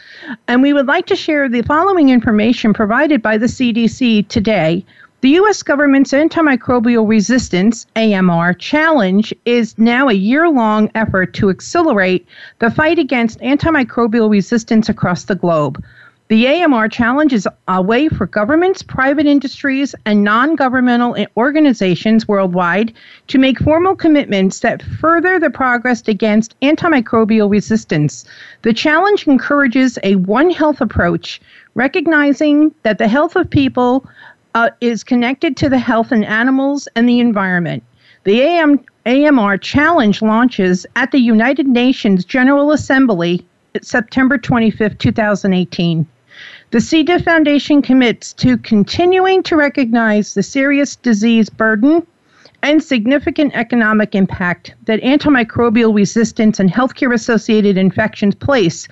And 0.48 0.62
we 0.62 0.72
would 0.72 0.86
like 0.86 1.08
to 1.08 1.16
share 1.16 1.50
the 1.50 1.64
following 1.64 2.10
information 2.10 2.74
provided 2.74 3.22
by 3.22 3.38
the 3.38 3.48
CDC 3.48 4.28
today 4.28 4.86
the 5.26 5.32
U.S. 5.42 5.64
government's 5.64 6.12
antimicrobial 6.12 7.10
resistance, 7.10 7.88
AMR, 7.96 8.54
challenge 8.54 9.34
is 9.46 9.76
now 9.76 10.08
a 10.08 10.14
year 10.14 10.48
long 10.48 10.92
effort 10.94 11.34
to 11.34 11.50
accelerate 11.50 12.28
the 12.60 12.70
fight 12.70 13.00
against 13.00 13.40
antimicrobial 13.40 14.30
resistance 14.30 14.88
across 14.88 15.24
the 15.24 15.34
globe. 15.34 15.84
The 16.28 16.48
AMR 16.48 16.90
challenge 16.90 17.34
is 17.34 17.48
a 17.68 17.82
way 17.82 18.08
for 18.08 18.28
governments, 18.28 18.84
private 18.84 19.26
industries, 19.26 19.96
and 20.06 20.24
non 20.24 20.56
governmental 20.56 21.18
organizations 21.36 22.28
worldwide 22.28 22.94
to 23.28 23.40
make 23.40 23.58
formal 23.58 23.96
commitments 23.96 24.60
that 24.60 24.84
further 24.84 25.40
the 25.40 25.50
progress 25.50 26.08
against 26.08 26.60
antimicrobial 26.60 27.50
resistance. 27.50 28.26
The 28.62 28.74
challenge 28.74 29.28
encourages 29.28 29.98
a 30.04 30.18
One 30.18 30.52
Health 30.52 30.82
approach, 30.82 31.42
recognizing 31.74 32.76
that 32.84 33.00
the 33.00 33.08
health 33.08 33.36
of 33.36 33.50
people 33.50 34.08
uh, 34.56 34.72
is 34.82 35.04
connected 35.04 35.56
to 35.58 35.70
the 35.70 35.78
health 35.78 36.12
and 36.12 36.26
animals 36.26 36.88
and 36.96 37.08
the 37.08 37.20
environment. 37.20 37.84
The 38.24 38.42
AM, 38.42 38.84
AMR 39.06 39.58
challenge 39.60 40.22
launches 40.24 40.88
at 40.96 41.12
the 41.12 41.20
United 41.20 41.68
Nations 41.68 42.26
General 42.26 42.72
Assembly 42.72 43.46
September 43.82 44.38
25, 44.38 44.98
2018. 44.98 46.08
The 46.72 46.82
C. 46.82 47.04
diff 47.04 47.24
Foundation 47.24 47.82
commits 47.82 48.34
to 48.34 48.58
continuing 48.58 49.44
to 49.44 49.56
recognize 49.56 50.34
the 50.34 50.44
serious 50.44 50.96
disease 50.96 51.50
burden 51.50 52.08
and 52.64 52.82
significant 52.82 53.56
economic 53.56 54.16
impact 54.16 54.74
that 54.86 55.02
antimicrobial 55.02 55.94
resistance 55.94 56.60
and 56.60 56.72
healthcare 56.72 57.14
associated 57.14 57.78
infections 57.78 58.34
place 58.36 58.88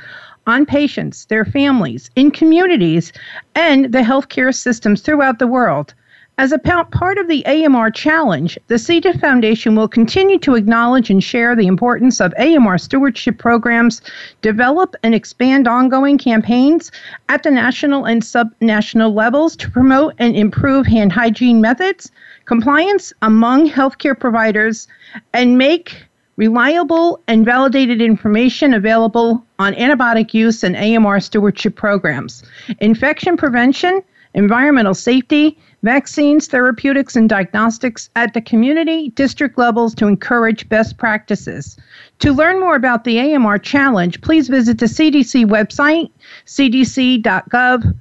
on 0.48 0.66
patients, 0.66 1.26
their 1.26 1.46
families, 1.46 2.10
in 2.16 2.32
communities, 2.32 3.14
and 3.56 3.92
the 3.92 4.00
healthcare 4.00 4.54
systems 4.54 5.02
throughout 5.02 5.40
the 5.40 5.48
world. 5.48 5.94
As 6.40 6.52
a 6.52 6.58
part 6.58 7.20
of 7.20 7.28
the 7.28 7.46
AMR 7.46 7.92
challenge, 7.92 8.58
the 8.68 8.80
C. 8.80 9.00
Foundation 9.00 9.76
will 9.76 9.88
continue 9.88 10.40
to 10.40 10.56
acknowledge 10.56 11.12
and 11.12 11.24
share 11.24 11.56
the 11.56 11.68
importance 11.68 12.20
of 12.20 12.34
AMR 12.40 12.80
stewardship 12.80 13.38
programs, 13.38 14.02
develop 14.42 14.96
and 15.04 15.14
expand 15.14 15.68
ongoing 15.68 16.18
campaigns 16.18 16.92
at 17.30 17.44
the 17.44 17.52
national 17.52 18.06
and 18.06 18.24
subnational 18.24 19.14
levels 19.14 19.56
to 19.58 19.70
promote 19.70 20.16
and 20.18 20.36
improve 20.36 20.88
hand 20.88 21.12
hygiene 21.12 21.62
methods, 21.62 22.12
compliance 22.46 23.14
among 23.22 23.70
healthcare 23.70 24.20
providers, 24.20 24.88
and 25.34 25.60
make 25.60 26.04
reliable 26.36 27.22
and 27.28 27.46
validated 27.46 28.02
information 28.02 28.74
available 28.74 29.46
on 29.60 29.74
antibiotic 29.74 30.34
use 30.34 30.64
and 30.64 30.76
AMR 30.76 31.20
stewardship 31.20 31.76
programs, 31.76 32.44
infection 32.80 33.38
prevention, 33.38 34.02
environmental 34.34 34.94
safety, 34.94 35.58
vaccines, 35.84 36.48
therapeutics, 36.48 37.16
and 37.16 37.30
diagnostics 37.30 38.10
at 38.16 38.34
the 38.34 38.42
community 38.42 39.10
district 39.10 39.58
levels 39.58 39.94
to 39.96 40.08
encourage 40.08 40.68
best 40.70 40.98
practices. 40.98 41.78
To 42.20 42.32
learn 42.32 42.60
more 42.60 42.76
about 42.76 43.04
the 43.04 43.20
AMR 43.20 43.60
challenge, 43.60 44.22
please 44.22 44.48
visit 44.48 44.80
the 44.80 44.88
CDC 44.88 45.46
website, 45.46 46.10
cdc.gov 46.48 47.96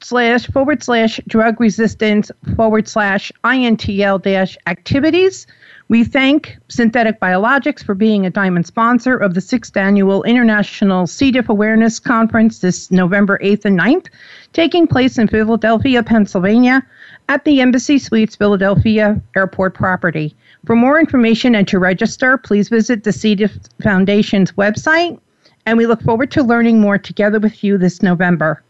slash 0.00 0.46
forward 0.48 0.82
slash 0.82 1.20
drug 1.26 1.60
resistance 1.60 2.30
forward 2.56 2.88
slash 2.88 3.32
INTL 3.44 4.22
dash 4.22 4.56
activities. 4.66 5.46
We 5.90 6.04
thank 6.04 6.58
Synthetic 6.68 7.18
Biologics 7.18 7.82
for 7.82 7.94
being 7.94 8.26
a 8.26 8.30
diamond 8.30 8.66
sponsor 8.66 9.16
of 9.16 9.32
the 9.32 9.40
sixth 9.40 9.74
annual 9.74 10.22
International 10.24 11.06
C. 11.06 11.30
diff 11.30 11.48
Awareness 11.48 11.98
Conference 11.98 12.58
this 12.58 12.90
November 12.90 13.38
8th 13.42 13.64
and 13.64 13.80
9th, 13.80 14.08
taking 14.52 14.86
place 14.86 15.16
in 15.16 15.28
Philadelphia, 15.28 16.02
Pennsylvania, 16.02 16.86
at 17.30 17.46
the 17.46 17.62
Embassy 17.62 17.98
Suites 17.98 18.36
Philadelphia 18.36 19.18
Airport 19.34 19.72
property. 19.72 20.36
For 20.66 20.76
more 20.76 21.00
information 21.00 21.54
and 21.54 21.66
to 21.68 21.78
register, 21.78 22.36
please 22.36 22.68
visit 22.68 23.04
the 23.04 23.12
C. 23.12 23.34
diff 23.34 23.56
Foundation's 23.80 24.52
website, 24.52 25.18
and 25.64 25.78
we 25.78 25.86
look 25.86 26.02
forward 26.02 26.30
to 26.32 26.42
learning 26.42 26.82
more 26.82 26.98
together 26.98 27.40
with 27.40 27.64
you 27.64 27.78
this 27.78 28.02
November. 28.02 28.62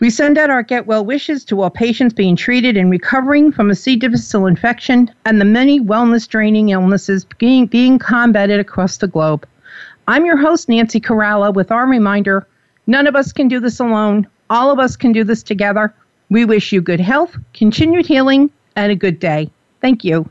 We 0.00 0.08
send 0.08 0.38
out 0.38 0.48
our 0.48 0.62
get 0.62 0.86
well 0.86 1.04
wishes 1.04 1.44
to 1.44 1.60
all 1.60 1.68
patients 1.68 2.14
being 2.14 2.34
treated 2.34 2.74
and 2.74 2.90
recovering 2.90 3.52
from 3.52 3.70
a 3.70 3.74
C. 3.74 3.96
difficile 3.96 4.46
infection 4.46 5.12
and 5.26 5.38
the 5.38 5.44
many 5.44 5.78
wellness 5.78 6.26
draining 6.26 6.70
illnesses 6.70 7.26
being, 7.38 7.66
being 7.66 7.98
combated 7.98 8.60
across 8.60 8.96
the 8.96 9.06
globe. 9.06 9.46
I'm 10.08 10.24
your 10.24 10.38
host, 10.38 10.70
Nancy 10.70 11.00
Caralla, 11.00 11.52
with 11.52 11.70
our 11.70 11.86
reminder 11.86 12.46
none 12.86 13.06
of 13.06 13.14
us 13.14 13.30
can 13.30 13.46
do 13.46 13.60
this 13.60 13.78
alone. 13.78 14.26
All 14.48 14.70
of 14.72 14.78
us 14.78 14.96
can 14.96 15.12
do 15.12 15.22
this 15.22 15.42
together. 15.42 15.92
We 16.30 16.46
wish 16.46 16.72
you 16.72 16.80
good 16.80 17.00
health, 17.00 17.36
continued 17.52 18.06
healing, 18.06 18.50
and 18.76 18.90
a 18.90 18.96
good 18.96 19.20
day. 19.20 19.50
Thank 19.82 20.02
you. 20.02 20.30